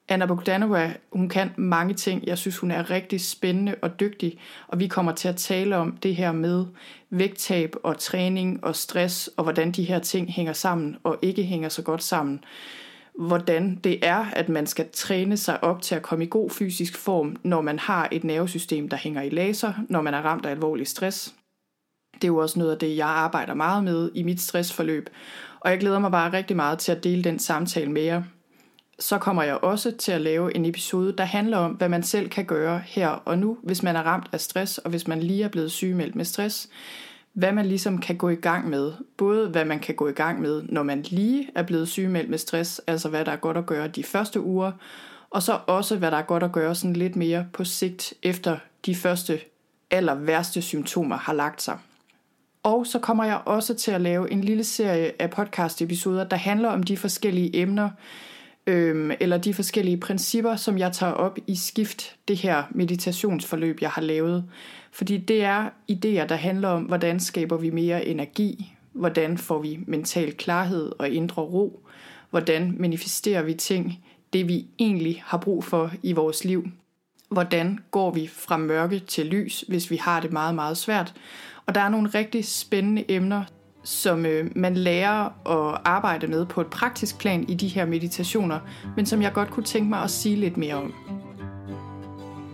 Anna 0.09 0.25
Bogdanova, 0.25 0.93
hun 1.13 1.29
kan 1.29 1.51
mange 1.55 1.93
ting. 1.93 2.27
Jeg 2.27 2.37
synes, 2.37 2.57
hun 2.57 2.71
er 2.71 2.91
rigtig 2.91 3.21
spændende 3.21 3.75
og 3.81 3.99
dygtig. 3.99 4.39
Og 4.67 4.79
vi 4.79 4.87
kommer 4.87 5.11
til 5.11 5.27
at 5.27 5.35
tale 5.35 5.77
om 5.77 5.97
det 5.97 6.15
her 6.15 6.31
med 6.31 6.65
vægttab 7.09 7.75
og 7.83 7.99
træning 7.99 8.63
og 8.63 8.75
stress, 8.75 9.29
og 9.37 9.43
hvordan 9.43 9.71
de 9.71 9.83
her 9.83 9.99
ting 9.99 10.31
hænger 10.31 10.53
sammen 10.53 10.97
og 11.03 11.17
ikke 11.21 11.43
hænger 11.43 11.69
så 11.69 11.81
godt 11.81 12.03
sammen 12.03 12.39
hvordan 13.19 13.75
det 13.75 14.05
er, 14.05 14.25
at 14.33 14.49
man 14.49 14.67
skal 14.67 14.85
træne 14.93 15.37
sig 15.37 15.63
op 15.63 15.81
til 15.81 15.95
at 15.95 16.01
komme 16.01 16.25
i 16.25 16.27
god 16.31 16.49
fysisk 16.49 16.97
form, 16.97 17.35
når 17.43 17.61
man 17.61 17.79
har 17.79 18.07
et 18.11 18.23
nervesystem, 18.23 18.89
der 18.89 18.97
hænger 18.97 19.21
i 19.21 19.29
laser, 19.29 19.73
når 19.89 20.01
man 20.01 20.13
er 20.13 20.21
ramt 20.21 20.45
af 20.45 20.51
alvorlig 20.51 20.87
stress. 20.87 21.33
Det 22.13 22.23
er 22.23 22.27
jo 22.27 22.37
også 22.37 22.59
noget 22.59 22.71
af 22.71 22.79
det, 22.79 22.97
jeg 22.97 23.07
arbejder 23.07 23.53
meget 23.53 23.83
med 23.83 24.11
i 24.15 24.23
mit 24.23 24.41
stressforløb, 24.41 25.09
og 25.59 25.71
jeg 25.71 25.79
glæder 25.79 25.99
mig 25.99 26.11
bare 26.11 26.33
rigtig 26.33 26.55
meget 26.55 26.79
til 26.79 26.91
at 26.91 27.03
dele 27.03 27.23
den 27.23 27.39
samtale 27.39 27.91
med 27.91 28.01
jer. 28.01 28.23
Så 28.99 29.17
kommer 29.17 29.43
jeg 29.43 29.63
også 29.63 29.91
til 29.97 30.11
at 30.11 30.21
lave 30.21 30.55
en 30.55 30.65
episode, 30.65 31.13
der 31.17 31.23
handler 31.23 31.57
om, 31.57 31.71
hvad 31.71 31.89
man 31.89 32.03
selv 32.03 32.29
kan 32.29 32.45
gøre 32.45 32.83
her 32.85 33.07
og 33.07 33.37
nu, 33.37 33.57
hvis 33.63 33.83
man 33.83 33.95
er 33.95 34.03
ramt 34.03 34.29
af 34.31 34.41
stress, 34.41 34.77
og 34.77 34.89
hvis 34.89 35.07
man 35.07 35.19
lige 35.19 35.43
er 35.43 35.47
blevet 35.47 35.71
sygemeldt 35.71 36.15
med 36.15 36.25
stress 36.25 36.69
hvad 37.33 37.51
man 37.51 37.65
ligesom 37.65 37.97
kan 37.97 38.17
gå 38.17 38.29
i 38.29 38.35
gang 38.35 38.69
med. 38.69 38.93
Både 39.17 39.49
hvad 39.49 39.65
man 39.65 39.79
kan 39.79 39.95
gå 39.95 40.07
i 40.07 40.11
gang 40.11 40.41
med, 40.41 40.63
når 40.69 40.83
man 40.83 41.01
lige 41.01 41.49
er 41.55 41.63
blevet 41.63 41.87
sygemeldt 41.87 42.29
med 42.29 42.37
stress, 42.37 42.81
altså 42.87 43.09
hvad 43.09 43.25
der 43.25 43.31
er 43.31 43.35
godt 43.35 43.57
at 43.57 43.65
gøre 43.65 43.87
de 43.87 44.03
første 44.03 44.41
uger, 44.41 44.71
og 45.29 45.43
så 45.43 45.59
også 45.67 45.97
hvad 45.97 46.11
der 46.11 46.17
er 46.17 46.21
godt 46.21 46.43
at 46.43 46.51
gøre 46.51 46.75
sådan 46.75 46.95
lidt 46.95 47.15
mere 47.15 47.45
på 47.53 47.63
sigt, 47.63 48.13
efter 48.23 48.57
de 48.85 48.95
første 48.95 49.39
aller 49.91 50.15
værste 50.15 50.61
symptomer 50.61 51.17
har 51.17 51.33
lagt 51.33 51.61
sig. 51.61 51.77
Og 52.63 52.87
så 52.87 52.99
kommer 52.99 53.23
jeg 53.23 53.41
også 53.45 53.73
til 53.73 53.91
at 53.91 54.01
lave 54.01 54.31
en 54.31 54.41
lille 54.41 54.63
serie 54.63 55.21
af 55.21 55.29
podcast-episoder, 55.29 56.23
der 56.23 56.37
handler 56.37 56.69
om 56.69 56.83
de 56.83 56.97
forskellige 56.97 57.55
emner, 57.61 57.89
øhm, 58.67 59.11
eller 59.19 59.37
de 59.37 59.53
forskellige 59.53 59.97
principper, 59.97 60.55
som 60.55 60.77
jeg 60.77 60.91
tager 60.91 61.11
op 61.11 61.37
i 61.47 61.55
skift, 61.55 62.15
det 62.27 62.37
her 62.37 62.63
meditationsforløb, 62.71 63.81
jeg 63.81 63.89
har 63.89 64.01
lavet. 64.01 64.45
Fordi 64.91 65.17
det 65.17 65.43
er 65.43 65.69
idéer, 65.91 66.27
der 66.27 66.35
handler 66.35 66.69
om, 66.69 66.83
hvordan 66.83 67.19
skaber 67.19 67.57
vi 67.57 67.69
mere 67.69 68.05
energi, 68.05 68.73
hvordan 68.91 69.37
får 69.37 69.59
vi 69.59 69.79
mental 69.87 70.33
klarhed 70.33 70.91
og 70.99 71.09
indre 71.09 71.41
ro, 71.41 71.79
hvordan 72.29 72.75
manifesterer 72.79 73.41
vi 73.41 73.53
ting, 73.53 74.05
det 74.33 74.47
vi 74.47 74.65
egentlig 74.79 75.23
har 75.25 75.37
brug 75.37 75.63
for 75.63 75.91
i 76.03 76.13
vores 76.13 76.45
liv, 76.45 76.67
hvordan 77.29 77.79
går 77.91 78.11
vi 78.11 78.27
fra 78.27 78.57
mørke 78.57 78.99
til 78.99 79.25
lys, 79.25 79.63
hvis 79.67 79.91
vi 79.91 79.95
har 79.95 80.19
det 80.19 80.31
meget, 80.31 80.55
meget 80.55 80.77
svært. 80.77 81.13
Og 81.65 81.75
der 81.75 81.81
er 81.81 81.89
nogle 81.89 82.09
rigtig 82.09 82.45
spændende 82.45 83.11
emner, 83.11 83.43
som 83.83 84.25
øh, 84.25 84.51
man 84.55 84.75
lærer 84.75 85.25
at 85.49 85.81
arbejde 85.85 86.27
med 86.27 86.45
på 86.45 86.61
et 86.61 86.67
praktisk 86.67 87.17
plan 87.17 87.43
i 87.49 87.53
de 87.53 87.67
her 87.67 87.85
meditationer, 87.85 88.59
men 88.95 89.05
som 89.05 89.21
jeg 89.21 89.33
godt 89.33 89.49
kunne 89.49 89.63
tænke 89.63 89.89
mig 89.89 89.99
at 89.99 90.11
sige 90.11 90.35
lidt 90.35 90.57
mere 90.57 90.75
om. 90.75 90.93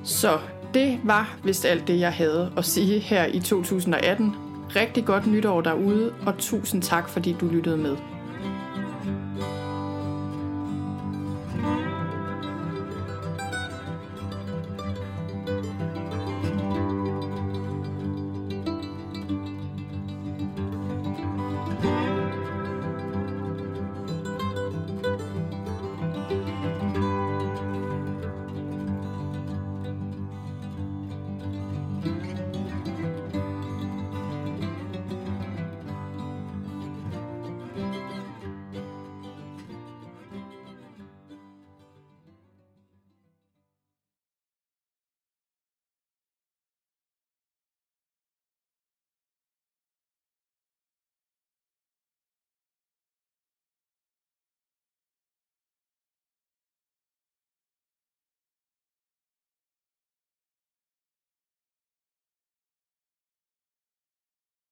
Så 0.04 0.40
Det 0.74 1.00
var 1.04 1.38
vist 1.44 1.66
alt 1.66 1.88
det, 1.88 2.00
jeg 2.00 2.14
havde 2.14 2.52
at 2.58 2.66
sige 2.66 3.00
her 3.00 3.26
i 3.26 3.40
2018. 3.40 4.36
Rigtig 4.76 5.06
godt 5.06 5.28
nytår 5.28 5.62
derude, 5.62 6.14
og 6.26 6.38
tusind 6.38 6.82
tak, 6.82 7.10
fordi 7.10 7.36
du 7.42 7.48
lyttede 7.48 7.78
med. 7.78 7.98